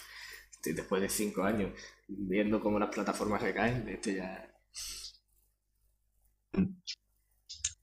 este, 0.51 0.73
después 0.73 1.01
de 1.01 1.09
cinco 1.09 1.43
años, 1.43 1.71
viendo 2.07 2.59
cómo 2.59 2.79
las 2.79 2.89
plataformas 2.89 3.41
se 3.41 3.53
caen, 3.53 3.87
este 3.87 4.15
ya... 4.15 4.45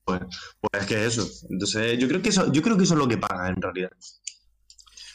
Pues, 0.04 0.20
pues 0.60 0.82
es 0.82 0.86
que 0.86 1.06
eso. 1.06 1.26
Entonces, 1.50 1.98
yo 1.98 2.06
creo 2.06 2.20
que 2.20 2.28
eso, 2.28 2.52
yo 2.52 2.62
creo 2.62 2.76
que 2.76 2.84
eso 2.84 2.94
es 2.94 3.00
lo 3.00 3.08
que 3.08 3.16
paga 3.16 3.48
en 3.48 3.60
realidad. 3.60 3.90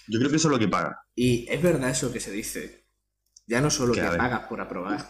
Yo 0.08 0.20
creo 0.20 0.32
que 0.32 0.38
eso 0.38 0.48
es 0.48 0.52
lo 0.52 0.60
que 0.60 0.68
paga. 0.68 1.06
Y 1.16 1.48
es 1.50 1.62
verdad 1.62 1.92
eso 1.92 2.12
que 2.12 2.20
se 2.20 2.32
dice. 2.32 2.88
Ya 3.46 3.62
no 3.62 3.70
solo 3.70 3.94
Que, 3.94 4.02
a 4.02 4.18
pagas 4.18 4.48
por 4.48 4.60
aprobar, 4.60 5.10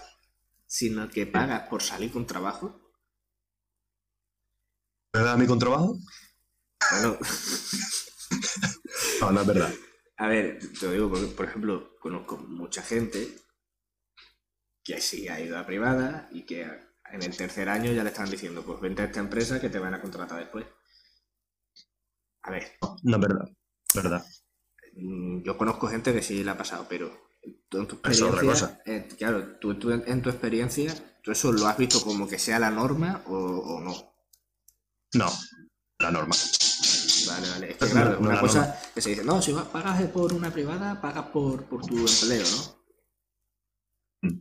sino 0.66 1.10
que 1.10 1.26
pagas 1.26 1.70
por 1.70 1.82
salir 1.82 2.12
con 2.12 2.28
trabajo. 2.28 2.94
¿Me 5.14 5.22
da 5.22 5.38
mi 5.38 5.48
contrabajo? 5.48 5.98
Bueno, 6.92 7.18
No, 9.22 9.32
no 9.32 9.42
es 9.42 9.48
verdad. 9.48 9.74
a 10.18 10.28
ver, 10.28 10.60
te 10.80 10.86
lo 10.86 10.92
digo 10.94 11.10
porque, 11.10 11.28
por 11.28 11.46
ejemplo, 11.46 11.98
conozco 12.00 12.38
mucha 12.38 12.82
gente 12.82 13.36
que 14.84 15.02
sí 15.02 15.28
ha 15.28 15.40
ido 15.40 15.58
a 15.58 15.66
privada 15.66 16.30
y 16.32 16.46
que 16.46 16.62
en 16.64 17.24
el 17.24 17.36
tercer 17.36 17.68
año 17.70 17.92
ya 17.92 18.04
le 18.04 18.10
están 18.10 18.30
diciendo, 18.30 18.64
pues 18.64 18.80
vente 18.80 19.02
a 19.02 19.06
esta 19.06 19.20
empresa 19.20 19.60
que 19.60 19.70
te 19.70 19.80
van 19.80 19.94
a 19.96 20.02
contratar 20.02 20.40
después. 20.40 20.66
A 22.44 22.52
ver, 22.52 22.64
No 23.04 23.16
es 23.16 23.22
verdad. 23.22 23.50
Verdad. 23.94 24.26
mm, 24.96 25.44
yo 25.44 25.58
conozco 25.58 25.88
gente 25.88 26.14
que 26.14 26.22
sí 26.22 26.44
le 26.44 26.52
ha 26.52 26.58
pasado, 26.58 26.86
pero 26.90 27.12
tú 27.70 27.80
en 27.80 27.88
tu 27.88 28.00
Eso 28.04 28.12
es 28.12 28.22
otra 28.22 28.42
experiencia, 28.44 28.82
eh, 28.86 29.08
claro, 29.18 29.58
tú, 29.60 29.76
tú 29.76 29.92
en, 29.92 30.04
en 30.08 30.22
tu 30.22 30.30
experiencia, 30.30 30.94
tú 31.24 31.32
eso 31.32 31.52
lo 31.52 31.68
has 31.68 31.78
visto 31.78 32.02
como 32.02 32.28
que 32.28 32.40
sea 32.40 32.60
la 32.60 32.72
norma 32.72 33.24
o, 33.28 33.36
o 33.36 33.82
no. 33.82 34.14
No. 35.14 35.30
La 36.00 36.12
norma. 36.12 36.36
Vale, 37.34 37.50
vale. 37.50 37.72
Es 37.72 37.78
que 37.78 37.90
claro, 37.90 38.12
no, 38.14 38.20
una 38.20 38.36
no, 38.36 38.42
cosa 38.42 38.80
que 38.94 39.02
se 39.02 39.10
dice, 39.12 39.24
no, 39.24 39.42
si 39.42 39.52
vas- 39.54 39.68
pagas 39.68 40.02
por 40.10 40.34
una 40.34 40.52
privada, 40.52 41.00
pagas 41.02 41.28
por, 41.28 41.64
por 41.66 41.86
tu 41.86 41.98
empleo, 41.98 42.46
¿no? 44.24 44.32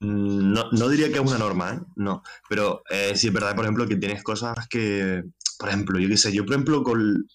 Mm, 0.00 0.52
No, 0.52 0.70
no 0.72 0.88
diría 0.88 1.08
que 1.08 1.14
es 1.14 1.20
una 1.20 1.38
norma, 1.38 1.74
¿eh? 1.74 1.80
No. 1.96 2.22
Pero 2.48 2.82
eh, 2.90 3.12
sí 3.16 3.28
es 3.28 3.32
verdad, 3.32 3.54
por 3.54 3.64
ejemplo, 3.64 3.86
que 3.86 3.96
tienes 3.96 4.22
cosas 4.22 4.54
que. 4.68 5.22
Por 5.58 5.68
ejemplo, 5.70 5.98
yo 5.98 6.08
qué 6.08 6.16
sé, 6.16 6.32
yo 6.32 6.44
por 6.44 6.54
ejemplo 6.54 6.82
con. 6.84 7.26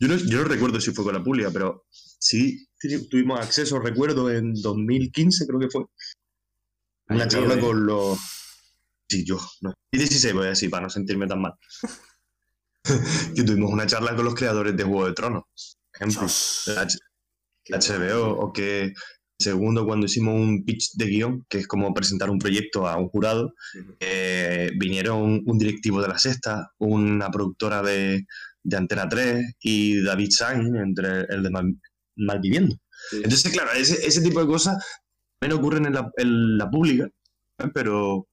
Yo 0.00 0.08
no, 0.08 0.16
yo 0.16 0.38
no 0.38 0.44
recuerdo 0.44 0.80
si 0.80 0.92
fue 0.92 1.04
con 1.04 1.14
la 1.14 1.22
pública, 1.22 1.50
pero 1.52 1.84
sí 1.90 2.66
tu- 2.80 3.08
tuvimos 3.08 3.38
acceso, 3.38 3.78
recuerdo, 3.80 4.30
en 4.30 4.54
2015, 4.54 5.46
creo 5.46 5.60
que 5.60 5.68
fue. 5.70 5.84
Una 7.10 7.24
Ay, 7.24 7.28
charla 7.28 7.54
tío, 7.54 7.58
eh. 7.58 7.66
con 7.66 7.86
los. 7.86 8.18
Sí, 9.08 9.24
yo. 9.26 9.38
No. 9.60 9.74
Y 9.92 9.98
16 9.98 10.32
voy 10.32 10.46
a 10.46 10.50
decir, 10.50 10.70
para 10.70 10.84
no 10.84 10.90
sentirme 10.90 11.26
tan 11.26 11.42
mal. 11.42 11.52
que 13.34 13.42
tuvimos 13.44 13.70
una 13.70 13.86
charla 13.86 14.14
con 14.16 14.24
los 14.24 14.34
creadores 14.34 14.76
de 14.76 14.84
Juego 14.84 15.06
de 15.06 15.12
Tronos. 15.12 15.44
Por 15.98 16.08
ejemplo, 16.08 16.28
la 17.66 17.78
HBO, 17.78 18.30
o 18.38 18.52
que 18.52 18.92
segundo 19.38 19.86
cuando 19.86 20.06
hicimos 20.06 20.34
un 20.34 20.64
pitch 20.64 20.92
de 20.94 21.06
guion, 21.06 21.46
que 21.48 21.58
es 21.58 21.66
como 21.66 21.92
presentar 21.94 22.30
un 22.30 22.38
proyecto 22.38 22.86
a 22.86 22.96
un 22.96 23.08
jurado, 23.08 23.54
eh, 24.00 24.70
vinieron 24.78 25.42
un 25.46 25.58
directivo 25.58 26.00
de 26.02 26.08
la 26.08 26.18
Sexta, 26.18 26.70
una 26.78 27.30
productora 27.30 27.82
de, 27.82 28.26
de 28.62 28.76
Antena 28.76 29.08
3 29.08 29.54
y 29.60 30.02
David 30.02 30.28
Sainz, 30.30 30.68
entre 30.74 31.20
el 31.28 31.42
de 31.42 31.50
Mal- 31.50 31.80
Malviviendo. 32.16 32.76
Sí. 33.10 33.16
Entonces, 33.16 33.50
claro, 33.52 33.70
ese, 33.72 34.06
ese 34.06 34.20
tipo 34.20 34.40
de 34.40 34.46
cosas 34.46 34.76
también 35.38 35.58
ocurren 35.58 35.86
en 35.86 35.94
la, 35.94 36.10
en 36.18 36.58
la 36.58 36.68
pública, 36.70 37.04
¿eh? 37.58 37.68
pero 37.72 38.26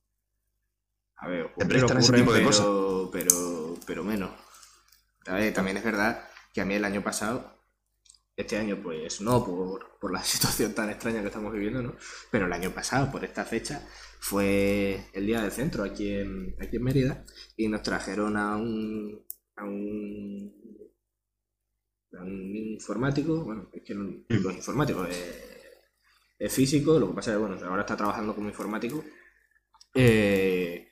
A 1.18 1.28
ver, 1.30 1.46
Te 1.46 1.52
ocurren, 1.52 1.68
prestan 1.70 1.98
ese 2.00 2.14
tipo 2.14 2.34
de 2.34 2.40
pero, 2.40 2.48
cosas. 2.50 2.66
pero, 3.14 3.57
pero 3.88 4.04
menos. 4.06 4.32
A 5.28 5.36
ver, 5.36 5.54
también 5.54 5.78
es 5.78 5.84
verdad 5.84 6.28
que 6.54 6.62
a 6.62 6.66
mí 6.66 6.76
el 6.76 6.86
año 6.86 7.04
pasado, 7.04 7.54
este 8.38 8.58
año 8.58 8.80
pues 8.84 9.22
no, 9.22 9.46
por, 9.46 10.00
por 10.00 10.14
la 10.14 10.24
situación 10.26 10.74
tan 10.76 10.90
extraña 10.90 11.22
que 11.22 11.28
estamos 11.28 11.54
viviendo, 11.54 11.82
¿no? 11.84 11.96
Pero 12.32 12.48
el 12.48 12.54
año 12.54 12.72
pasado, 12.72 13.12
por 13.12 13.26
esta 13.26 13.46
fecha, 13.46 13.88
fue 14.20 15.06
el 15.14 15.28
día 15.28 15.42
del 15.42 15.52
centro 15.52 15.84
aquí 15.84 16.12
en, 16.14 16.56
aquí 16.62 16.78
en 16.78 16.84
Mérida 16.84 17.26
y 17.58 17.68
nos 17.70 17.84
trajeron 17.84 18.38
a 18.38 18.58
un, 18.58 19.26
a 19.58 19.66
un, 19.66 20.54
a 22.20 22.24
un 22.24 22.56
informático, 22.56 23.44
bueno, 23.44 23.70
es 23.74 23.82
que 23.84 23.94
no, 23.94 24.04
no 24.04 24.50
es 24.50 24.56
informático, 24.58 25.06
es, 25.06 25.18
es 26.40 26.54
físico, 26.54 27.00
lo 27.00 27.10
que 27.10 27.16
pasa 27.16 27.32
es 27.32 27.38
que 27.38 27.42
bueno, 27.42 27.58
ahora 27.66 27.82
está 27.82 27.98
trabajando 27.98 28.36
como 28.36 28.50
informático. 28.50 29.04
eh, 29.96 30.90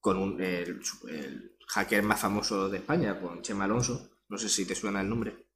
con 0.00 0.18
un- 0.18 0.40
el, 0.42 0.80
el 1.10 1.55
hacker 1.66 2.02
más 2.02 2.20
famoso 2.20 2.68
de 2.68 2.78
España, 2.78 3.20
con 3.20 3.42
Chema 3.42 3.64
Alonso. 3.64 4.10
No 4.28 4.38
sé 4.38 4.48
si 4.48 4.66
te 4.66 4.74
suena 4.74 5.00
el 5.02 5.08
nombre. 5.08 5.46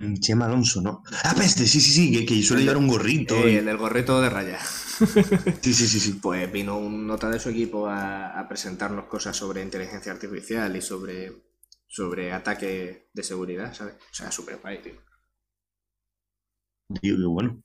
mm, 0.00 0.14
Chema 0.20 0.46
Alonso, 0.46 0.80
¿no? 0.82 1.02
Ah, 1.24 1.34
peste, 1.36 1.66
sí, 1.66 1.80
sí, 1.80 1.92
sí, 1.92 2.12
que, 2.12 2.26
que 2.26 2.42
suele 2.42 2.62
llevar 2.62 2.78
un 2.78 2.88
gorrito. 2.88 3.36
Eh, 3.46 3.58
el 3.58 3.64
del 3.66 3.76
gorrito 3.76 4.20
de 4.20 4.30
raya. 4.30 4.58
Sí, 5.62 5.72
sí, 5.74 5.86
sí, 5.88 6.00
sí. 6.00 6.20
Pues 6.22 6.50
vino 6.52 6.78
un 6.78 7.06
nota 7.06 7.28
de 7.30 7.38
su 7.40 7.48
equipo 7.50 7.86
a, 7.88 8.38
a 8.38 8.48
presentarnos 8.48 9.06
cosas 9.06 9.36
sobre 9.36 9.62
inteligencia 9.62 10.12
artificial 10.12 10.74
y 10.76 10.82
sobre, 10.82 11.32
sobre 11.86 12.32
ataque 12.32 13.08
de 13.12 13.22
seguridad, 13.22 13.74
¿sabes? 13.74 13.94
O 13.96 14.14
sea, 14.14 14.30
súper 14.32 14.58
guay, 14.58 14.78
tío. 14.82 14.94
Tío, 17.00 17.16
qué 17.16 17.24
bueno. 17.26 17.62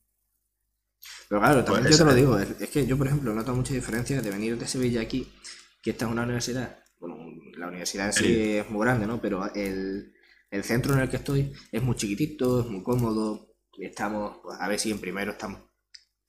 Pero 1.30 1.42
claro, 1.42 1.64
también 1.64 1.86
Pues 1.86 1.90
yo 1.90 1.98
te 1.98 2.04
lo 2.06 2.14
ese- 2.14 2.16
digo, 2.16 2.40
es, 2.40 2.50
es 2.62 2.70
que 2.70 2.86
yo, 2.88 2.98
por 2.98 3.08
ejemplo, 3.08 3.34
noto 3.34 3.54
mucha 3.56 3.74
diferencia 3.74 4.22
de 4.22 4.30
venir 4.32 4.58
de 4.58 4.68
Sevilla 4.68 5.02
aquí, 5.02 5.32
que 5.82 5.92
esta 5.92 6.06
es 6.06 6.12
una 6.12 6.24
universidad, 6.24 6.80
la 7.58 7.68
universidad 7.68 8.08
en 8.08 8.14
sí 8.14 8.24
Sí. 8.26 8.58
es 8.58 8.70
muy 8.70 8.86
grande, 8.86 9.08
¿no? 9.08 9.22
Pero 9.22 9.54
el, 9.54 10.14
el 10.52 10.64
centro 10.64 10.94
en 10.94 11.00
el 11.02 11.10
que 11.10 11.18
estoy 11.18 11.54
es 11.72 11.82
muy 11.84 11.96
chiquitito, 11.96 12.62
es 12.62 12.68
muy 12.68 12.84
cómodo, 12.84 13.56
estamos, 13.80 14.40
pues, 14.44 14.58
a 14.60 14.68
ver 14.68 14.80
si 14.80 14.92
en 14.92 15.00
primero 15.00 15.32
estamos 15.32 15.62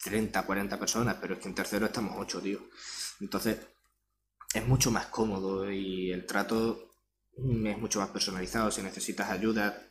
30, 0.02 0.42
40 0.46 0.78
personas, 0.78 1.16
pero 1.20 1.34
es 1.34 1.40
que 1.40 1.48
en 1.48 1.54
tercero 1.54 1.86
estamos 1.86 2.14
8, 2.18 2.40
tío. 2.40 2.60
Entonces, 3.20 3.58
es 4.54 4.66
mucho 4.66 4.90
más 4.90 5.06
cómodo 5.06 5.70
y 5.70 6.10
el 6.12 6.26
trato 6.26 6.90
es 7.36 7.78
mucho 7.78 8.00
más 8.00 8.10
personalizado. 8.10 8.70
Si 8.70 8.82
necesitas 8.82 9.30
ayuda, 9.30 9.82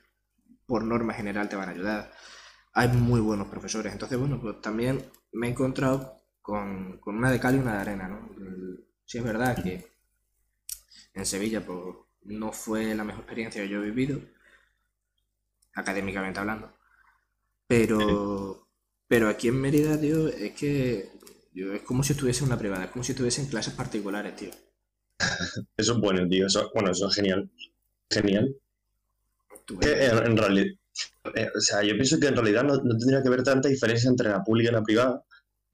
por 0.66 0.84
norma 0.84 1.14
general 1.14 1.50
te 1.50 1.56
van 1.56 1.70
a 1.70 1.72
ayudar. 1.74 2.12
Hay 2.74 2.88
muy 2.90 3.20
buenos 3.22 3.48
profesores. 3.48 3.94
Entonces, 3.94 4.18
bueno, 4.18 4.40
pues 4.42 4.62
también 4.62 5.04
me 5.32 5.48
he 5.48 5.52
encontrado 5.52 6.22
con, 6.42 7.00
con 7.00 7.16
una 7.18 7.32
de 7.32 7.40
cal 7.40 7.56
y 7.56 7.60
una 7.60 7.76
de 7.76 7.82
arena, 7.82 8.08
¿no? 8.08 8.30
Sí 9.06 9.18
es 9.20 9.24
verdad 9.24 9.62
que 9.64 9.95
en 11.16 11.26
Sevilla 11.26 11.66
pues, 11.66 11.80
no 12.24 12.52
fue 12.52 12.94
la 12.94 13.04
mejor 13.04 13.22
experiencia 13.22 13.62
que 13.62 13.70
yo 13.70 13.82
he 13.82 13.90
vivido, 13.90 14.22
académicamente 15.74 16.40
hablando. 16.40 16.74
Pero, 17.68 18.68
pero 19.08 19.30
aquí 19.30 19.48
en 19.48 19.60
Mérida, 19.60 20.00
tío, 20.00 20.28
es 20.28 20.52
que 20.54 21.10
yo, 21.54 21.74
es 21.74 21.82
como 21.82 22.04
si 22.04 22.14
estuviese 22.14 22.44
en 22.44 22.48
una 22.48 22.60
privada, 22.60 22.86
es 22.86 22.92
como 22.92 23.04
si 23.04 23.14
estuviese 23.14 23.42
en 23.42 23.48
clases 23.48 23.74
particulares, 23.74 24.36
tío. 24.36 24.52
Eso 25.78 25.94
es 25.94 26.00
bueno, 26.00 26.28
tío. 26.28 26.48
Eso, 26.48 26.70
bueno, 26.74 26.92
eso 26.92 27.08
es 27.08 27.16
genial. 27.16 27.50
genial. 28.10 28.54
en, 29.82 30.38
realidad, 30.38 30.76
eh, 31.36 31.50
o 31.56 31.62
sea, 31.62 31.82
yo 31.84 31.94
pienso 31.94 32.20
que 32.20 32.28
en 32.28 32.36
realidad 32.36 32.64
no, 32.64 32.82
tendría 32.82 33.22
que 33.22 33.30
haber 33.30 33.44
tanta 33.44 33.70
diferencia 33.70 34.10
entre 34.10 34.30
la 34.30 34.44
pública 34.44 34.70
y 34.70 34.74
la 34.74 34.84
privada, 34.84 35.24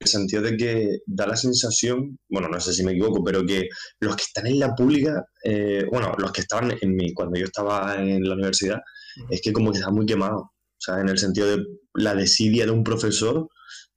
el 0.01 0.07
sentido 0.07 0.41
de 0.41 0.57
que 0.57 0.99
da 1.05 1.27
la 1.27 1.35
sensación, 1.35 2.17
bueno, 2.29 2.49
no 2.49 2.59
sé 2.59 2.73
si 2.73 2.83
me 2.83 2.91
equivoco, 2.91 3.23
pero 3.23 3.45
que 3.45 3.69
los 3.99 4.15
que 4.15 4.23
están 4.23 4.47
en 4.47 4.59
la 4.59 4.75
pública, 4.75 5.25
eh, 5.43 5.85
bueno, 5.91 6.13
los 6.17 6.31
que 6.31 6.41
estaban 6.41 6.75
en 6.81 6.95
mi, 6.95 7.13
cuando 7.13 7.39
yo 7.39 7.45
estaba 7.45 7.95
en 8.01 8.23
la 8.23 8.33
universidad, 8.33 8.79
es 9.29 9.41
que 9.41 9.53
como 9.53 9.71
que 9.71 9.79
están 9.79 9.93
muy 9.93 10.05
quemados, 10.05 10.43
o 10.43 10.79
sea, 10.79 10.99
en 10.99 11.09
el 11.09 11.19
sentido 11.19 11.55
de 11.55 11.63
la 11.93 12.15
desidia 12.15 12.65
de 12.65 12.71
un 12.71 12.83
profesor, 12.83 13.47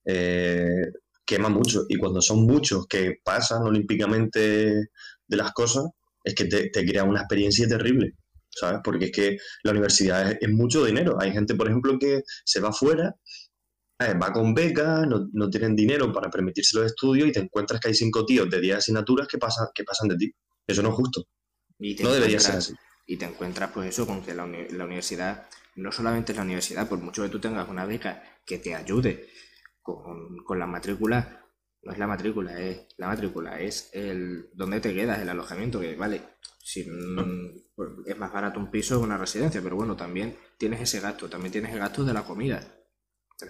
eh, 0.04 0.92
quema 1.24 1.48
mucho. 1.48 1.84
Y 1.88 1.96
cuando 1.96 2.20
son 2.20 2.44
muchos 2.46 2.86
que 2.86 3.16
pasan 3.24 3.62
olímpicamente 3.62 4.88
de 5.26 5.36
las 5.36 5.52
cosas, 5.52 5.86
es 6.22 6.34
que 6.34 6.44
te, 6.44 6.70
crea 6.70 7.04
una 7.04 7.20
experiencia 7.20 7.66
terrible, 7.66 8.12
¿sabes? 8.50 8.80
Porque 8.84 9.06
es 9.06 9.12
que 9.12 9.36
la 9.62 9.72
universidad 9.72 10.36
es, 10.38 10.50
mucho 10.50 10.84
dinero. 10.84 11.16
Hay 11.20 11.32
gente, 11.32 11.54
por 11.54 11.68
ejemplo, 11.68 11.98
que 11.98 12.22
se 12.44 12.60
va 12.60 12.68
afuera, 12.70 13.14
eh, 13.14 13.23
va 14.12 14.32
con 14.32 14.52
becas, 14.52 15.06
no, 15.06 15.50
tienen 15.50 15.74
dinero 15.74 16.12
para 16.12 16.28
permitirse 16.28 16.76
los 16.76 16.86
estudios 16.86 17.28
y 17.28 17.32
te 17.32 17.40
encuentras 17.40 17.80
que 17.80 17.88
hay 17.88 17.94
cinco 17.94 18.26
tíos 18.26 18.50
de 18.50 18.60
10 18.60 18.76
asignaturas 18.76 19.26
que 19.26 19.38
pasan, 19.38 19.68
que 19.74 19.84
pasan 19.84 20.08
de 20.08 20.16
ti. 20.16 20.32
Eso 20.66 20.82
no 20.82 20.90
es 20.90 20.94
justo. 20.94 21.24
no 21.78 22.12
debería 22.12 22.40
ser 22.40 22.56
así. 22.56 22.74
Y 23.06 23.16
te 23.16 23.24
encuentras, 23.24 23.70
pues 23.72 23.88
eso, 23.88 24.06
con 24.06 24.22
que 24.22 24.34
la, 24.34 24.46
la 24.46 24.84
universidad 24.84 25.46
no 25.76 25.90
solamente 25.90 26.32
es 26.32 26.36
la 26.36 26.44
universidad, 26.44 26.88
por 26.88 26.98
mucho 26.98 27.22
que 27.22 27.28
tú 27.28 27.40
tengas 27.40 27.68
una 27.68 27.84
beca 27.84 28.22
que 28.44 28.58
te 28.58 28.74
ayude 28.74 29.28
con, 29.82 30.58
la 30.58 30.66
matrícula, 30.66 31.44
no 31.82 31.92
es 31.92 31.98
la 31.98 32.06
matrícula, 32.06 32.58
es 32.58 32.86
la 32.96 33.08
matrícula, 33.08 33.60
es 33.60 33.90
el 33.92 34.48
dónde 34.54 34.80
te 34.80 34.94
quedas, 34.94 35.20
el 35.20 35.28
alojamiento, 35.28 35.80
que 35.80 35.96
vale, 35.96 36.22
si, 36.62 36.86
pues, 37.74 37.90
es 38.06 38.16
más 38.16 38.32
barato 38.32 38.58
un 38.58 38.70
piso 38.70 38.98
que 38.98 39.04
una 39.04 39.18
residencia, 39.18 39.60
pero 39.62 39.76
bueno, 39.76 39.96
también 39.96 40.36
tienes 40.56 40.80
ese 40.80 41.00
gasto, 41.00 41.28
también 41.28 41.52
tienes 41.52 41.72
el 41.72 41.78
gasto 41.78 42.04
de 42.04 42.14
la 42.14 42.24
comida, 42.24 42.66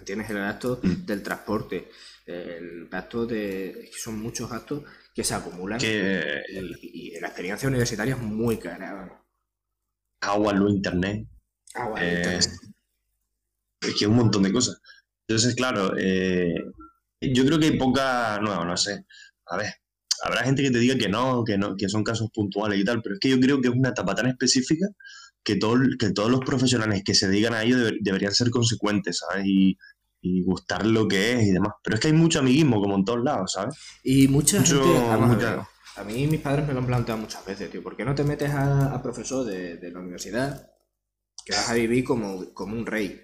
tienes 0.05 0.29
el 0.29 0.37
gasto 0.37 0.79
mm. 0.81 1.05
del 1.05 1.23
transporte, 1.23 1.89
el 2.25 2.87
gasto 2.89 3.25
de... 3.25 3.89
Son 3.95 4.19
muchos 4.19 4.49
gastos 4.49 4.83
que 5.13 5.23
se 5.23 5.33
acumulan 5.33 5.79
y, 5.81 7.19
la 7.19 7.27
experiencia 7.27 7.67
universitaria 7.67 8.15
es 8.15 8.21
muy 8.21 8.57
cara. 8.57 9.23
Agua, 10.21 10.53
luz, 10.53 10.71
internet. 10.71 11.27
Agua, 11.73 12.03
eh, 12.03 12.15
internet. 12.17 12.49
Es 13.81 13.95
que 13.95 14.07
un 14.07 14.15
montón 14.15 14.43
de 14.43 14.51
cosas. 14.51 14.81
Entonces, 15.27 15.55
claro, 15.55 15.95
eh, 15.97 16.53
yo 17.21 17.45
creo 17.45 17.59
que 17.59 17.67
hay 17.67 17.77
poca, 17.77 18.39
no, 18.41 18.65
no 18.65 18.77
sé, 18.77 19.05
a 19.47 19.57
ver, 19.57 19.73
habrá 20.23 20.43
gente 20.43 20.61
que 20.61 20.71
te 20.71 20.79
diga 20.79 20.97
que 20.97 21.09
no, 21.09 21.43
que 21.43 21.57
no, 21.57 21.75
que 21.75 21.89
son 21.89 22.03
casos 22.03 22.29
puntuales 22.33 22.79
y 22.79 22.83
tal, 22.83 23.01
pero 23.01 23.15
es 23.15 23.19
que 23.19 23.29
yo 23.29 23.39
creo 23.39 23.61
que 23.61 23.69
es 23.69 23.73
una 23.73 23.89
etapa 23.89 24.15
tan 24.15 24.27
específica 24.27 24.87
que, 25.45 25.55
todo, 25.55 25.77
que 25.97 26.11
todos 26.11 26.29
los 26.29 26.41
profesionales 26.41 27.03
que 27.05 27.13
se 27.13 27.29
dedican 27.29 27.53
a 27.53 27.63
ello 27.63 27.77
deberían 28.01 28.33
ser 28.33 28.49
consecuentes, 28.49 29.19
¿sabes? 29.19 29.45
Y, 29.47 29.77
gustar 30.43 30.83
lo 30.87 31.07
que 31.07 31.33
es 31.33 31.43
y 31.43 31.51
demás. 31.51 31.73
Pero 31.83 31.95
es 31.95 32.01
que 32.01 32.07
hay 32.07 32.13
mucho 32.13 32.39
amiguismo, 32.39 32.81
como 32.81 32.95
en 32.95 33.05
todos 33.05 33.23
lados, 33.23 33.51
¿sabes? 33.53 33.75
Y 34.03 34.27
mucha 34.27 34.61
gente, 34.63 34.97
a, 35.97 36.03
mí 36.03 36.25
mis 36.25 36.41
padres 36.41 36.65
me 36.65 36.73
lo 36.73 36.79
han 36.79 36.87
planteado 36.87 37.21
muchas 37.21 37.45
veces, 37.45 37.69
tío, 37.69 37.83
¿por 37.83 37.95
qué 37.95 38.03
no 38.03 38.15
te 38.15 38.23
metes 38.23 38.49
a, 38.51 38.99
profesor 39.03 39.45
de, 39.45 39.77
de, 39.77 39.91
la 39.91 39.99
universidad 39.99 40.71
que 41.45 41.53
vas 41.53 41.69
a 41.69 41.75
vivir 41.75 42.03
como, 42.03 42.51
como 42.55 42.75
un 42.75 42.87
rey? 42.87 43.21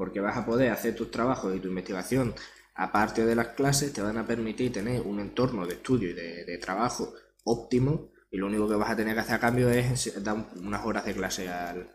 porque 0.00 0.18
vas 0.18 0.34
a 0.34 0.46
poder 0.46 0.70
hacer 0.70 0.96
tus 0.96 1.10
trabajos 1.10 1.54
y 1.54 1.60
tu 1.60 1.68
investigación 1.68 2.34
aparte 2.74 3.26
de 3.26 3.34
las 3.34 3.48
clases, 3.48 3.92
te 3.92 4.00
van 4.00 4.16
a 4.16 4.26
permitir 4.26 4.72
tener 4.72 5.02
un 5.02 5.20
entorno 5.20 5.66
de 5.66 5.74
estudio 5.74 6.08
y 6.08 6.14
de, 6.14 6.56
trabajo 6.56 7.12
óptimo 7.44 8.10
y 8.30 8.36
lo 8.36 8.46
único 8.46 8.68
que 8.68 8.76
vas 8.76 8.90
a 8.90 8.96
tener 8.96 9.14
que 9.14 9.20
hacer 9.20 9.34
a 9.34 9.40
cambio 9.40 9.68
es 9.70 10.22
dar 10.22 10.46
unas 10.56 10.84
horas 10.84 11.04
de 11.04 11.14
clase 11.14 11.48
al, 11.48 11.90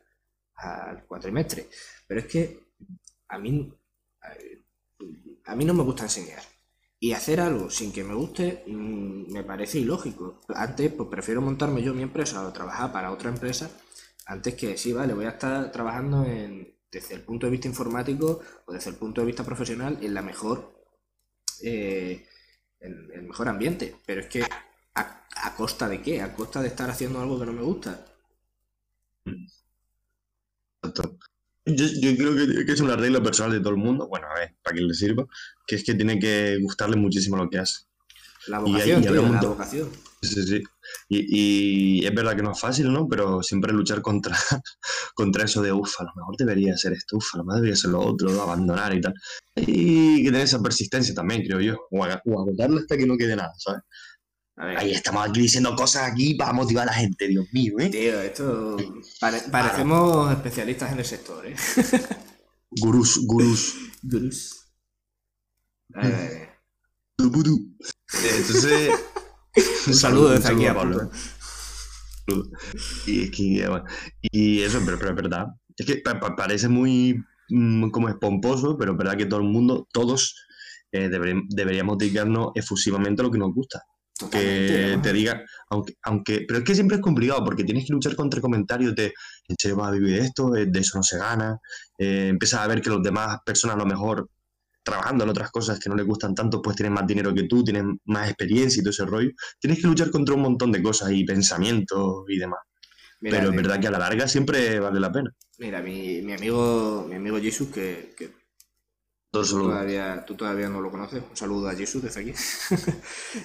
cuatrimestre. 1.07 1.69
Pero 2.07 2.19
es 2.19 2.27
que 2.27 2.59
a 3.29 3.37
mí, 3.37 3.73
a 5.45 5.55
mí 5.55 5.65
no 5.65 5.73
me 5.73 5.83
gusta 5.83 6.03
enseñar. 6.03 6.41
Y 6.99 7.13
hacer 7.13 7.39
algo 7.39 7.69
sin 7.69 7.91
que 7.91 8.03
me 8.03 8.15
guste 8.15 8.63
mm, 8.67 9.31
me 9.31 9.43
parece 9.43 9.79
ilógico. 9.79 10.41
Antes, 10.49 10.91
pues 10.93 11.09
prefiero 11.09 11.41
montarme 11.41 11.83
yo 11.83 11.93
mi 11.93 12.03
empresa 12.03 12.45
o 12.45 12.53
trabajar 12.53 12.91
para 12.91 13.11
otra 13.11 13.29
empresa 13.29 13.69
antes 14.25 14.55
que, 14.55 14.77
sí, 14.77 14.91
vale, 14.91 15.13
voy 15.13 15.25
a 15.25 15.29
estar 15.29 15.71
trabajando 15.71 16.25
en, 16.25 16.75
desde 16.91 17.15
el 17.15 17.21
punto 17.21 17.45
de 17.45 17.51
vista 17.51 17.67
informático 17.67 18.41
o 18.65 18.73
desde 18.73 18.89
el 18.89 18.95
punto 18.95 19.21
de 19.21 19.27
vista 19.27 19.43
profesional 19.43 19.99
en 20.01 20.13
la 20.13 20.21
mejor 20.23 20.83
eh, 21.61 22.25
el 22.79 23.23
mejor 23.23 23.47
ambiente. 23.49 23.95
Pero 24.05 24.21
es 24.21 24.27
que 24.27 24.43
a, 25.45 25.55
costa 25.55 25.87
de 25.87 26.01
qué? 26.01 26.21
A 26.21 26.33
costa 26.33 26.61
de 26.61 26.67
estar 26.67 26.89
haciendo 26.89 27.19
algo 27.19 27.39
que 27.39 27.45
no 27.45 27.53
me 27.53 27.61
gusta. 27.61 28.05
Yo, 31.65 32.15
creo 32.15 32.35
que, 32.35 32.71
es 32.71 32.81
una 32.81 32.95
regla 32.95 33.23
personal 33.23 33.51
de 33.51 33.59
todo 33.59 33.71
el 33.71 33.77
mundo, 33.77 34.07
bueno, 34.07 34.27
a 34.29 34.39
ver, 34.39 34.55
para 34.61 34.75
que 34.75 34.83
le 34.83 34.93
sirva, 34.93 35.25
que 35.65 35.75
es 35.75 35.83
que 35.83 35.95
tiene 35.95 36.19
que 36.19 36.57
gustarle 36.61 36.95
muchísimo 36.95 37.37
lo 37.37 37.49
que 37.49 37.57
hace. 37.59 37.85
La 38.47 38.59
vocación, 38.59 39.03
la 39.03 39.41
vocación. 39.41 39.89
Sí, 40.21 40.43
sí. 40.43 40.63
Y, 41.09 42.05
es 42.05 42.13
verdad 42.13 42.35
que 42.35 42.43
no 42.43 42.51
es 42.51 42.59
fácil, 42.59 42.91
¿no? 42.91 43.07
Pero 43.07 43.41
siempre 43.41 43.73
luchar 43.73 44.01
contra, 44.01 44.35
contra 45.15 45.45
eso 45.45 45.61
de, 45.61 45.71
uff, 45.71 45.99
a 45.99 46.03
lo 46.03 46.11
mejor 46.15 46.35
debería 46.37 46.77
ser 46.77 46.93
esto, 46.93 47.17
uff, 47.17 47.35
a 47.35 47.37
lo 47.39 47.45
mejor 47.45 47.61
debería 47.61 47.75
ser 47.75 47.91
lo 47.91 48.01
otro, 48.01 48.41
abandonar 48.41 48.93
y 48.95 49.01
tal. 49.01 49.13
Y 49.55 50.23
que 50.23 50.31
tener 50.31 50.41
esa 50.41 50.61
persistencia 50.61 51.13
también, 51.13 51.43
creo 51.43 51.59
yo. 51.61 51.87
O, 51.91 52.03
agotarla 52.03 52.81
hasta 52.81 52.97
que 52.97 53.05
no 53.05 53.17
quede 53.17 53.35
nada, 53.35 53.53
¿sabes? 53.57 53.81
Ahí 54.57 54.91
estamos 54.91 55.27
aquí 55.27 55.41
diciendo 55.41 55.75
cosas 55.75 56.09
aquí 56.09 56.33
para 56.35 56.53
motivar 56.53 56.83
a 56.83 56.91
la 56.91 56.97
gente, 56.97 57.27
Dios 57.27 57.45
mío, 57.51 57.77
¿eh? 57.79 57.89
Tío, 57.89 58.21
esto... 58.21 58.77
parecemos 59.51 60.31
especialistas 60.31 60.93
en 60.93 60.99
el 60.99 61.05
sector, 61.05 61.45
¿eh? 61.45 61.55
gurús, 62.71 63.19
gurús. 63.25 63.75
Gurús. 64.01 64.67
Eh... 66.01 66.49
Entonces... 67.17 68.91
un 69.87 69.93
saludo 69.93 70.29
desde 70.29 70.53
aquí 70.53 70.65
a 70.67 70.73
Pablo. 70.73 71.09
Y, 73.07 73.29
y 74.31 74.61
eso, 74.61 74.81
pero, 74.85 75.09
es 75.09 75.15
verdad. 75.15 75.47
Es 75.77 75.85
que 75.85 76.01
parece 76.37 76.69
muy 76.69 77.21
mm, 77.49 77.89
como 77.89 78.07
espomposo, 78.07 78.77
pero 78.77 78.93
es 78.93 78.97
verdad 78.97 79.17
que 79.17 79.25
todo 79.25 79.41
el 79.41 79.47
mundo, 79.47 79.85
todos, 79.91 80.35
eh, 80.93 81.09
deberíamos 81.49 81.97
dedicarnos 81.97 82.51
efusivamente 82.55 83.21
a 83.21 83.25
lo 83.25 83.31
que 83.31 83.37
nos 83.37 83.53
gusta. 83.53 83.83
Que 84.31 84.97
te 85.01 85.13
diga, 85.13 85.43
aunque, 85.69 85.95
aunque, 86.03 86.45
pero 86.47 86.59
es 86.59 86.65
que 86.65 86.73
siempre 86.73 86.97
es 86.97 87.03
complicado 87.03 87.43
porque 87.43 87.65
tienes 87.65 87.85
que 87.85 87.93
luchar 87.93 88.15
contra 88.15 88.39
comentarios 88.39 88.95
de 88.95 89.13
en 89.47 89.55
serio 89.59 89.77
vas 89.77 89.89
a 89.89 89.91
vivir 89.91 90.19
esto, 90.19 90.55
eh, 90.55 90.65
de 90.67 90.79
eso 90.79 90.97
no 90.97 91.03
se 91.03 91.17
gana, 91.17 91.59
eh, 91.97 92.27
empiezas 92.29 92.61
a 92.61 92.67
ver 92.67 92.81
que 92.81 92.89
los 92.89 93.03
demás 93.03 93.39
personas 93.45 93.75
a 93.75 93.79
lo 93.79 93.85
mejor 93.85 94.29
trabajando 94.83 95.23
en 95.23 95.31
otras 95.31 95.51
cosas 95.51 95.79
que 95.79 95.89
no 95.89 95.95
le 95.95 96.03
gustan 96.03 96.35
tanto, 96.35 96.61
pues 96.61 96.75
tienen 96.75 96.93
más 96.93 97.07
dinero 97.07 97.33
que 97.33 97.43
tú, 97.43 97.63
tienen 97.63 97.99
más 98.05 98.29
experiencia 98.29 98.79
y 98.79 98.83
todo 98.83 98.91
ese 98.91 99.05
rollo. 99.05 99.31
Tienes 99.59 99.81
que 99.81 99.87
luchar 99.87 100.11
contra 100.11 100.35
un 100.35 100.41
montón 100.41 100.71
de 100.71 100.81
cosas 100.81 101.11
y 101.11 101.23
pensamientos 101.25 102.23
y 102.29 102.37
demás. 102.37 102.59
Pero 103.19 103.49
es 103.49 103.55
verdad 103.55 103.79
que 103.79 103.87
a 103.87 103.91
la 103.91 103.97
larga 103.97 104.27
siempre 104.27 104.79
vale 104.79 104.99
la 104.99 105.11
pena. 105.11 105.31
Mira, 105.57 105.81
mi, 105.81 106.21
mi 106.21 106.33
amigo 106.33 107.05
mi 107.09 107.15
amigo 107.15 107.39
Jesus, 107.39 107.69
que, 107.69 108.13
que 108.15 108.29
tú, 109.41 109.63
todavía, 109.63 110.23
tú 110.25 110.35
todavía 110.35 110.69
no 110.69 110.81
lo 110.81 110.91
conoces, 110.91 111.23
un 111.29 111.35
saludo 111.35 111.69
a 111.69 111.75
Jesus 111.75 112.03
desde 112.03 112.21
aquí. 112.21 112.33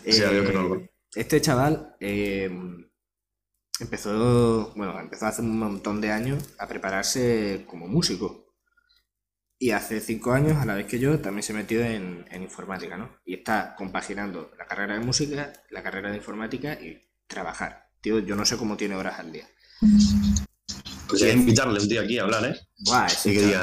Eh, 0.05 0.89
este 1.15 1.41
chaval 1.41 1.97
eh, 1.99 2.49
empezó, 3.81 4.73
bueno, 4.77 4.99
empezó 5.01 5.27
hace 5.27 5.43
un 5.43 5.59
montón 5.59 6.01
de 6.01 6.13
años 6.13 6.55
a 6.59 6.69
prepararse 6.69 7.65
como 7.67 7.89
músico. 7.89 8.47
Y 9.59 9.73
hace 9.73 10.01
cinco 10.01 10.33
años, 10.33 10.57
a 10.57 10.65
la 10.65 10.75
vez 10.75 10.87
que 10.87 10.99
yo, 10.99 11.19
también 11.19 11.43
se 11.43 11.53
metió 11.53 11.85
en, 11.85 12.25
informática, 12.41 12.97
¿no? 12.97 13.21
Y 13.27 13.35
está 13.35 13.75
compaginando 13.77 14.53
la 14.57 14.67
carrera 14.67 14.95
de 14.95 15.05
música, 15.05 15.53
la 15.69 15.83
carrera 15.83 16.11
de 16.11 16.17
informática 16.17 16.81
y 16.81 16.99
trabajar. 17.27 17.91
Tío, 18.01 18.21
yo 18.21 18.37
no 18.37 18.47
sé 18.47 18.57
cómo 18.57 18.79
tiene 18.79 18.95
horas 18.95 19.19
al 19.19 19.33
día. 19.33 19.47
Pues 21.09 21.23
hay 21.23 21.33
que 21.33 21.39
invitarle 21.39 21.79
un 21.79 21.89
día 21.89 22.01
aquí 22.01 22.19
a 22.19 22.23
hablar, 22.23 22.45
¿eh? 22.47 22.59
Buah, 22.87 23.09
sí, 23.09 23.35
que 23.35 23.55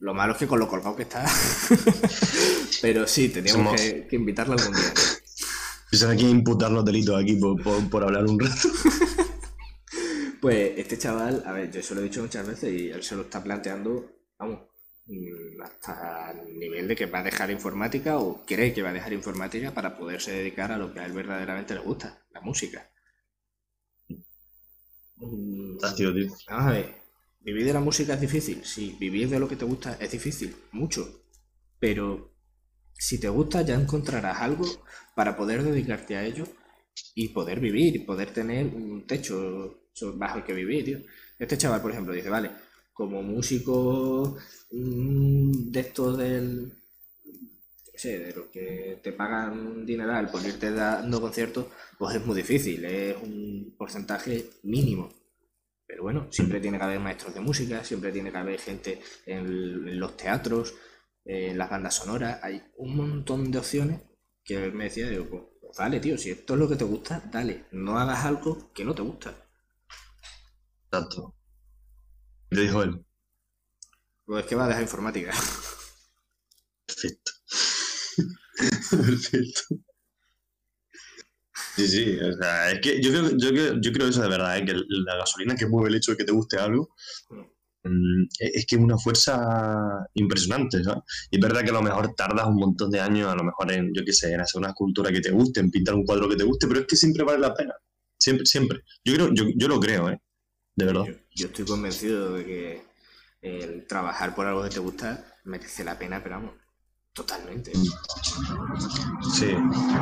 Lo 0.00 0.14
malo 0.14 0.32
es 0.32 0.38
que 0.38 0.46
con 0.46 0.58
lo 0.58 0.68
colgado 0.68 0.96
que 0.96 1.02
está. 1.02 1.24
Pero 2.82 3.06
sí, 3.06 3.28
teníamos 3.28 3.80
que, 3.80 4.08
invitarle 4.12 4.54
algún 4.54 4.74
día. 4.74 4.92
Empiezan 5.84 6.10
aquí 6.10 6.26
a 6.26 6.30
imputar 6.30 6.70
los 6.70 6.84
delitos 6.84 7.20
aquí 7.20 7.36
por, 7.36 7.90
por 7.90 8.02
hablar 8.02 8.26
un 8.26 8.38
rato. 8.38 8.68
Pues 10.40 10.72
este 10.78 10.96
chaval, 10.96 11.42
a 11.44 11.52
ver, 11.52 11.70
yo 11.70 11.82
se 11.82 11.94
lo 11.94 12.00
he 12.00 12.04
dicho 12.04 12.22
muchas 12.22 12.46
veces 12.46 12.72
y 12.72 12.88
él 12.88 13.02
se 13.02 13.14
lo 13.14 13.24
está 13.24 13.44
planteando, 13.44 14.10
vamos, 14.38 14.60
Mm, 15.10 15.60
hasta 15.60 16.30
el 16.30 16.56
nivel 16.56 16.86
de 16.86 16.94
que 16.94 17.06
va 17.06 17.18
a 17.18 17.24
dejar 17.24 17.50
informática 17.50 18.18
o 18.18 18.44
cree 18.46 18.72
que 18.72 18.82
va 18.82 18.90
a 18.90 18.92
dejar 18.92 19.12
informática 19.12 19.74
para 19.74 19.96
poderse 19.98 20.30
dedicar 20.30 20.70
a 20.70 20.78
lo 20.78 20.92
que 20.92 21.00
a 21.00 21.06
él 21.06 21.12
verdaderamente 21.12 21.74
le 21.74 21.80
gusta, 21.80 22.22
la 22.30 22.40
música. 22.40 22.88
Mm, 25.16 25.78
vamos 25.78 26.46
a 26.46 26.70
ver, 26.70 26.94
vivir 27.40 27.64
de 27.64 27.72
la 27.72 27.80
música 27.80 28.14
es 28.14 28.20
difícil, 28.20 28.64
sí, 28.64 28.96
vivir 28.98 29.28
de 29.28 29.38
lo 29.38 29.48
que 29.48 29.56
te 29.56 29.64
gusta 29.64 29.96
es 30.00 30.10
difícil, 30.10 30.54
mucho, 30.72 31.22
pero 31.78 32.34
si 32.92 33.18
te 33.18 33.28
gusta 33.28 33.62
ya 33.62 33.74
encontrarás 33.74 34.38
algo 34.40 34.66
para 35.14 35.36
poder 35.36 35.62
dedicarte 35.62 36.16
a 36.16 36.24
ello 36.24 36.46
y 37.14 37.28
poder 37.28 37.60
vivir 37.60 37.96
y 37.96 38.00
poder 38.00 38.32
tener 38.32 38.66
un 38.66 39.06
techo 39.06 39.80
bajo 40.14 40.38
el 40.38 40.44
que 40.44 40.52
vivir, 40.52 40.84
tío. 40.84 40.98
Este 41.38 41.58
chaval, 41.58 41.80
por 41.82 41.90
ejemplo, 41.90 42.12
dice, 42.12 42.28
vale, 42.28 42.50
como 42.92 43.22
músico 43.22 44.36
mm, 44.72 45.70
de 45.70 45.80
estos 45.80 46.18
del. 46.18 46.72
sé, 47.94 48.18
de 48.18 48.34
los 48.34 48.46
que 48.46 49.00
te 49.02 49.12
pagan 49.12 49.66
un 49.66 49.86
dineral 49.86 50.30
por 50.30 50.44
irte 50.44 50.70
dando 50.70 51.20
conciertos, 51.20 51.66
pues 51.98 52.16
es 52.16 52.24
muy 52.24 52.36
difícil, 52.36 52.84
es 52.84 53.16
un 53.22 53.74
porcentaje 53.76 54.50
mínimo. 54.64 55.19
Pero 55.90 56.04
bueno, 56.04 56.28
siempre 56.30 56.60
tiene 56.60 56.78
que 56.78 56.84
haber 56.84 57.00
maestros 57.00 57.34
de 57.34 57.40
música, 57.40 57.82
siempre 57.82 58.12
tiene 58.12 58.30
que 58.30 58.38
haber 58.38 58.60
gente 58.60 59.00
en, 59.26 59.88
en 59.88 59.98
los 59.98 60.16
teatros, 60.16 60.74
en 61.24 61.58
las 61.58 61.68
bandas 61.68 61.96
sonoras, 61.96 62.38
hay 62.44 62.62
un 62.76 62.94
montón 62.96 63.50
de 63.50 63.58
opciones 63.58 64.00
que 64.44 64.70
me 64.70 64.84
decía, 64.84 65.08
digo, 65.08 65.26
pues, 65.28 65.42
pues 65.60 65.76
dale, 65.78 65.98
tío, 65.98 66.16
si 66.16 66.30
esto 66.30 66.54
es 66.54 66.60
lo 66.60 66.68
que 66.68 66.76
te 66.76 66.84
gusta, 66.84 67.20
dale, 67.32 67.64
no 67.72 67.98
hagas 67.98 68.24
algo 68.24 68.72
que 68.72 68.84
no 68.84 68.94
te 68.94 69.02
gusta. 69.02 69.34
Exacto. 70.92 71.34
¿Qué 72.48 72.60
dijo 72.60 72.82
él? 72.82 73.04
Pues 74.24 74.44
es 74.44 74.48
que 74.48 74.54
va 74.56 74.64
a 74.64 74.68
dejar 74.68 74.82
informática. 74.82 75.32
Perfecto. 76.86 77.32
Perfecto. 78.90 79.80
Sí, 81.76 81.88
sí, 81.88 82.18
o 82.18 82.32
sea, 82.32 82.72
es 82.72 82.80
que 82.80 83.00
yo 83.00 83.10
creo, 83.10 83.30
yo 83.36 83.50
creo, 83.50 83.80
yo 83.80 83.92
creo 83.92 84.08
eso 84.08 84.22
de 84.22 84.28
verdad, 84.28 84.58
¿eh? 84.58 84.64
que 84.64 84.74
la 84.74 85.16
gasolina 85.16 85.54
que 85.54 85.66
mueve 85.66 85.88
el 85.88 85.94
hecho 85.96 86.12
de 86.12 86.18
que 86.18 86.24
te 86.24 86.32
guste 86.32 86.58
algo 86.58 86.94
mm, 87.84 88.24
es 88.38 88.50
es 88.54 88.66
que 88.66 88.76
es 88.76 88.82
una 88.82 88.98
fuerza 88.98 90.06
impresionante, 90.14 90.82
¿sabes? 90.82 91.02
Y 91.30 91.36
es 91.36 91.42
verdad 91.42 91.62
que 91.62 91.70
a 91.70 91.74
lo 91.74 91.82
mejor 91.82 92.14
tardas 92.14 92.46
un 92.46 92.56
montón 92.56 92.90
de 92.90 93.00
años, 93.00 93.28
a 93.28 93.36
lo 93.36 93.44
mejor 93.44 93.72
en, 93.72 93.92
yo 93.94 94.04
qué 94.04 94.12
sé, 94.12 94.32
en 94.32 94.40
hacer 94.40 94.58
una 94.58 94.70
escultura 94.70 95.12
que 95.12 95.20
te 95.20 95.30
guste, 95.30 95.60
en 95.60 95.70
pintar 95.70 95.94
un 95.94 96.04
cuadro 96.04 96.28
que 96.28 96.36
te 96.36 96.44
guste, 96.44 96.66
pero 96.66 96.80
es 96.80 96.86
que 96.86 96.96
siempre 96.96 97.24
vale 97.24 97.38
la 97.38 97.54
pena. 97.54 97.74
Siempre, 98.18 98.44
siempre. 98.44 98.80
Yo 99.04 99.14
creo, 99.14 99.32
yo, 99.32 99.44
yo 99.56 99.68
lo 99.68 99.80
creo, 99.80 100.10
¿eh? 100.10 100.20
De 100.74 100.84
verdad. 100.84 101.04
Yo, 101.06 101.14
yo 101.34 101.46
estoy 101.46 101.64
convencido 101.64 102.34
de 102.34 102.44
que 102.44 102.82
el 103.42 103.86
trabajar 103.86 104.34
por 104.34 104.46
algo 104.46 104.62
que 104.64 104.70
te 104.70 104.80
gusta 104.80 105.38
merece 105.44 105.84
la 105.84 105.98
pena, 105.98 106.22
pero 106.22 106.36
vamos, 106.36 106.54
totalmente. 107.14 107.72
Sí, 109.34 109.54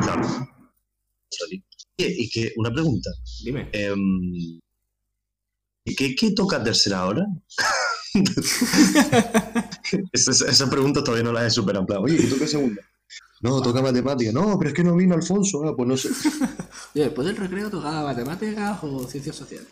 claro. 0.03 0.58
Y 1.97 2.31
que, 2.31 2.53
una 2.57 2.71
pregunta. 2.73 3.11
Dime. 3.45 3.69
Em, 3.73 4.61
¿qué, 5.85 6.15
¿Qué 6.15 6.31
toca 6.33 6.63
tercera 6.63 7.07
hora? 7.07 7.27
esa, 10.13 10.31
esa- 10.51 10.71
pregunta 10.71 11.03
todavía 11.03 11.25
no 11.25 11.33
la 11.33 11.47
he 11.47 11.51
superado. 11.51 11.87
plan, 11.87 12.03
Oye, 12.03 12.17
¿qué 12.19 12.27
toca 12.27 12.47
segunda? 12.47 12.83
No, 13.41 13.61
toca 13.63 13.83
matemática. 13.83 14.33
No, 14.33 14.59
pero 14.59 14.71
es 14.71 14.75
que 14.77 14.85
no 14.85 14.97
vino 14.97 15.15
Alfonso. 15.15 15.65
Ah, 15.65 15.75
pues 15.77 15.89
no 15.89 15.97
sé. 15.97 16.09
Oye, 16.95 17.05
después 17.05 17.27
del 17.27 17.37
recreo 17.37 17.71
tocaba 17.71 18.03
matemáticas 18.05 18.79
o 18.83 19.07
ciencias 19.07 19.37
sociales. 19.37 19.69